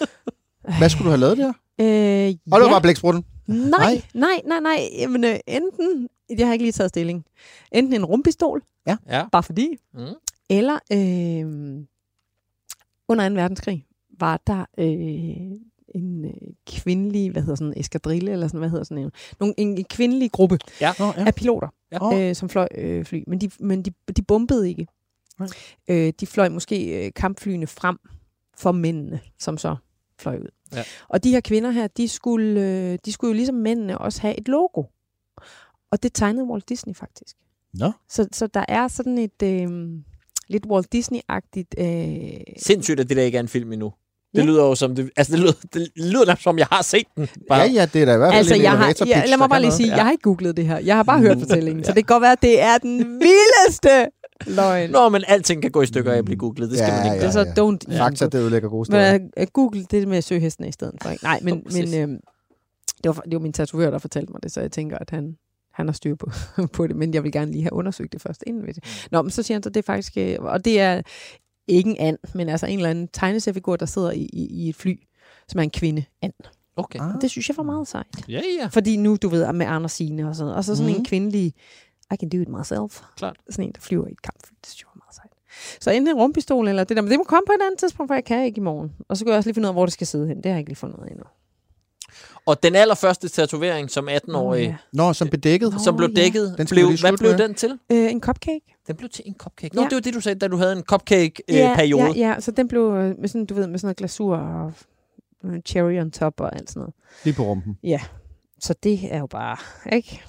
[0.78, 1.48] Hvad skulle du have lavet der?
[1.80, 2.70] Øh, Og det var ja.
[2.70, 3.24] bare blæksprutten.
[3.46, 4.88] Nej, nej, nej, nej.
[4.98, 7.24] Jamen, øh, enten, jeg har ikke lige taget stilling,
[7.72, 8.96] enten en rumpistol, Ja.
[9.32, 10.00] bare fordi, Mm.
[10.50, 11.84] eller øh,
[13.08, 13.34] under 2.
[13.34, 13.86] verdenskrig
[14.18, 15.58] var der øh,
[15.94, 16.30] en øh,
[16.66, 19.84] kvindelig, hvad hedder sådan en eskadrille, eller sådan, hvad hedder sådan en, nogle, en, en
[19.84, 20.86] kvindelig gruppe Nå,
[21.16, 21.24] ja.
[21.26, 22.28] af piloter, Ja.
[22.28, 23.22] øh, som fløj øh, fly.
[23.26, 24.86] Men, de, men de, de bombede ikke.
[25.38, 25.48] Nej.
[25.88, 27.98] Øh, de fløj måske øh, kampflyene frem
[28.58, 29.76] for mændene, som så
[30.18, 30.48] fløj ud.
[30.72, 30.82] Ja.
[31.08, 34.38] Og de her kvinder her, de skulle, øh, de skulle jo ligesom mændene også have
[34.40, 34.82] et logo.
[35.90, 37.36] Og det tegnede Walt Disney faktisk.
[37.74, 37.92] Nå.
[38.08, 39.98] Så, så der er sådan et øh,
[40.48, 41.84] lidt Walt Disney-agtigt...
[41.84, 43.92] Øh, Sindssygt, at det der ikke er en film endnu.
[44.34, 44.44] Det Ja.
[44.44, 47.28] lyder jo som, det, altså det lyder, det lyder nærmest som, jeg har set den.
[47.48, 47.58] Bare.
[47.60, 49.48] Ja, ja, det er da i hvert fald Altså, en jeg har, ja, lad mig
[49.48, 49.94] bare lige sige, Ja.
[49.96, 50.78] jeg har ikke googlet det her.
[50.78, 51.84] Jeg har bare hørt fortællingen, Ja.
[51.84, 54.10] så det kan godt være, at det er den vildeste
[54.46, 54.90] løgn.
[54.90, 56.70] Nå, men alting kan gå i stykker af at blive googlet.
[56.70, 57.44] Det skal Ja, man ikke Det gøre.
[57.44, 57.96] er så ja.
[57.96, 59.12] don't Fakta, det ødelægger gode steder.
[59.12, 61.10] Men, uh, Google det med søhestene i stedet for.
[61.10, 61.24] Ikke?
[61.24, 62.08] Nej, men, men øh,
[63.04, 65.36] det, var, det var min tatovør, der fortalte mig det, så jeg tænker, at han,
[65.74, 66.30] han har styr på,
[66.76, 66.96] på det.
[66.96, 69.06] Men jeg vil gerne lige have undersøgt det først inden ved det.
[69.10, 70.12] Nå, men så siger han så, det er faktisk...
[70.16, 71.02] øh, Og det er
[71.68, 74.76] ikke en and, men altså en eller anden tegneseriefigur, der sidder i, i, i et
[74.76, 75.00] fly,
[75.48, 76.32] som er en kvinde, and.
[76.76, 76.98] Okay.
[77.00, 77.14] Ah.
[77.14, 78.06] Og det synes jeg var meget sejt.
[78.28, 78.66] Ja, ja.
[78.66, 80.56] Fordi nu, du ved, med Anders Signe og sådan noget.
[80.56, 80.98] Og så sådan Mhm.
[81.00, 81.54] en kvindelig,
[82.12, 83.00] I can do it myself.
[83.16, 83.36] Klart.
[83.50, 84.54] Sådan en, der flyver i et kampfly.
[84.60, 85.30] Det synes jeg var meget sejt.
[85.80, 87.02] Så enten en rumpistol eller det der.
[87.02, 88.92] Men det må komme på et andet tidspunkt, for jeg kan ikke i morgen.
[89.08, 90.36] Og så kan jeg også lige finde ud af, hvor det skal sidde hen.
[90.36, 91.24] Det har jeg ikke lige fundet ud af endnu.
[92.46, 94.76] Og den allerførste tatovering som 18-årig, ja.
[94.92, 95.72] Nå, som bedækket.
[95.72, 95.78] Nå.
[95.78, 96.22] som blev ja.
[96.22, 97.38] dækket, Den skal blev, hvad blev med.
[97.38, 97.78] den til?
[97.92, 98.73] Øh, en cupcake.
[98.86, 99.74] Den blev til en cupcake.
[99.74, 99.88] Nå, Ja.
[99.88, 102.02] det var det, du sagde, da du havde en cupcake-periode.
[102.02, 104.72] ja, ja, så den blev øh, med sådan, du ved, med sådan noget glasur og
[105.44, 106.94] øh, cherry on top og alt sådan noget.
[107.24, 107.78] Lige på rumpen.
[108.60, 109.56] Så det er jo bare,
[109.92, 110.22] ikke?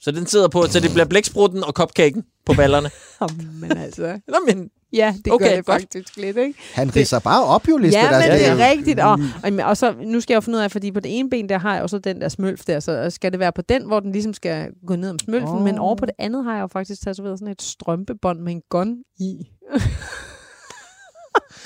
[0.00, 2.90] Så den sidder på, så det bliver blæksprutten og cupcaken på ballerne.
[3.60, 5.80] Men altså, Nå, men ja, det Okay, gør det godt.
[5.80, 6.58] faktisk lidt, ikke?
[6.74, 8.04] Han ridser bare op jo, Lisbeth.
[8.04, 9.00] Ja, men altså, det er rigtigt.
[9.00, 11.30] Og, og, og så, nu skal jeg jo finde ud af, fordi på det ene
[11.30, 13.62] ben, der har jeg jo så den der smølf der, så skal det være på
[13.62, 15.62] den, hvor den ligesom skal gå ned om smølfen, oh.
[15.62, 18.62] men over på det andet har jeg jo faktisk tatoveret sådan et strømpebånd med en
[18.70, 19.34] gun i.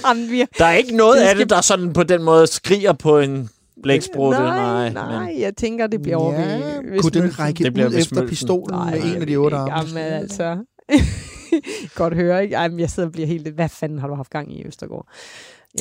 [0.07, 2.47] Jamen, vi der er ikke noget Det af skal- det, der sådan på den måde
[2.47, 3.49] skriger på en
[3.83, 4.41] blæksprutte.
[4.41, 7.65] nej, nej, nej, Men, jeg tænker, det bliver over Ja, ved, ved kunne den række
[7.65, 8.29] Det bliver ud ved efter smølfen.
[8.29, 9.73] pistolen Nej, med en af ved de otte arme?
[9.77, 10.57] Jamen, altså.
[11.95, 12.55] Godt høre, ikke?
[12.57, 13.49] Ej, men jeg sidder og bliver helt...
[13.49, 15.07] Hvad fanden har du haft gang i Østergaard?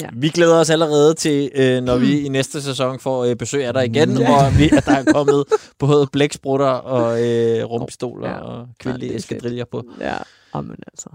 [0.01, 0.07] Ja.
[0.13, 3.73] vi glæder os allerede til, øh, når vi i næste sæson får øh, besøg af
[3.73, 4.45] dig igen, Ja.
[4.45, 5.45] og vi, at der er kommet
[5.79, 8.35] både blæksprutter og øh, rumpistoler Ja.
[8.37, 9.19] og Ja, kvindelige fedt.
[9.19, 9.83] eskadriller på.
[9.99, 10.15] Ja,
[10.53, 11.09] Amen, altså.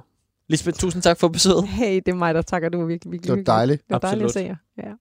[0.48, 1.68] Lisbeth, tusind tak for besøget.
[1.68, 2.68] Hey, det er mig, der takker.
[2.68, 3.82] Du var virkelig, virkelig Det var dejligt.
[3.82, 4.58] Det var dejligt at se Absolut.
[4.78, 4.88] jer.
[4.88, 4.94] Ja.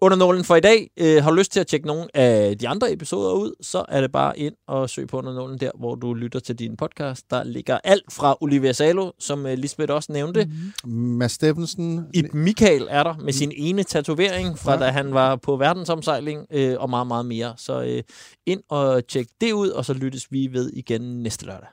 [0.00, 0.90] Under nålen for i dag.
[0.96, 4.00] Øh, har du lyst til at tjekke nogle af de andre episoder ud, så er
[4.00, 7.30] det bare ind og søg på Under nålen der, hvor du lytter til din podcast.
[7.30, 10.50] Der ligger alt fra Olivia Salo, som øh, Lisbeth også nævnte.
[10.84, 10.90] Mm.
[10.90, 12.06] Mads Steffensen.
[12.14, 14.78] Ib Michael er der med sin ene tatovering fra Ja.
[14.78, 17.54] da han var på verdensomsejling øh, og meget, meget mere.
[17.56, 18.02] Så øh,
[18.46, 21.68] ind og tjek det ud, og så lyttes vi ved igen næste lørdag.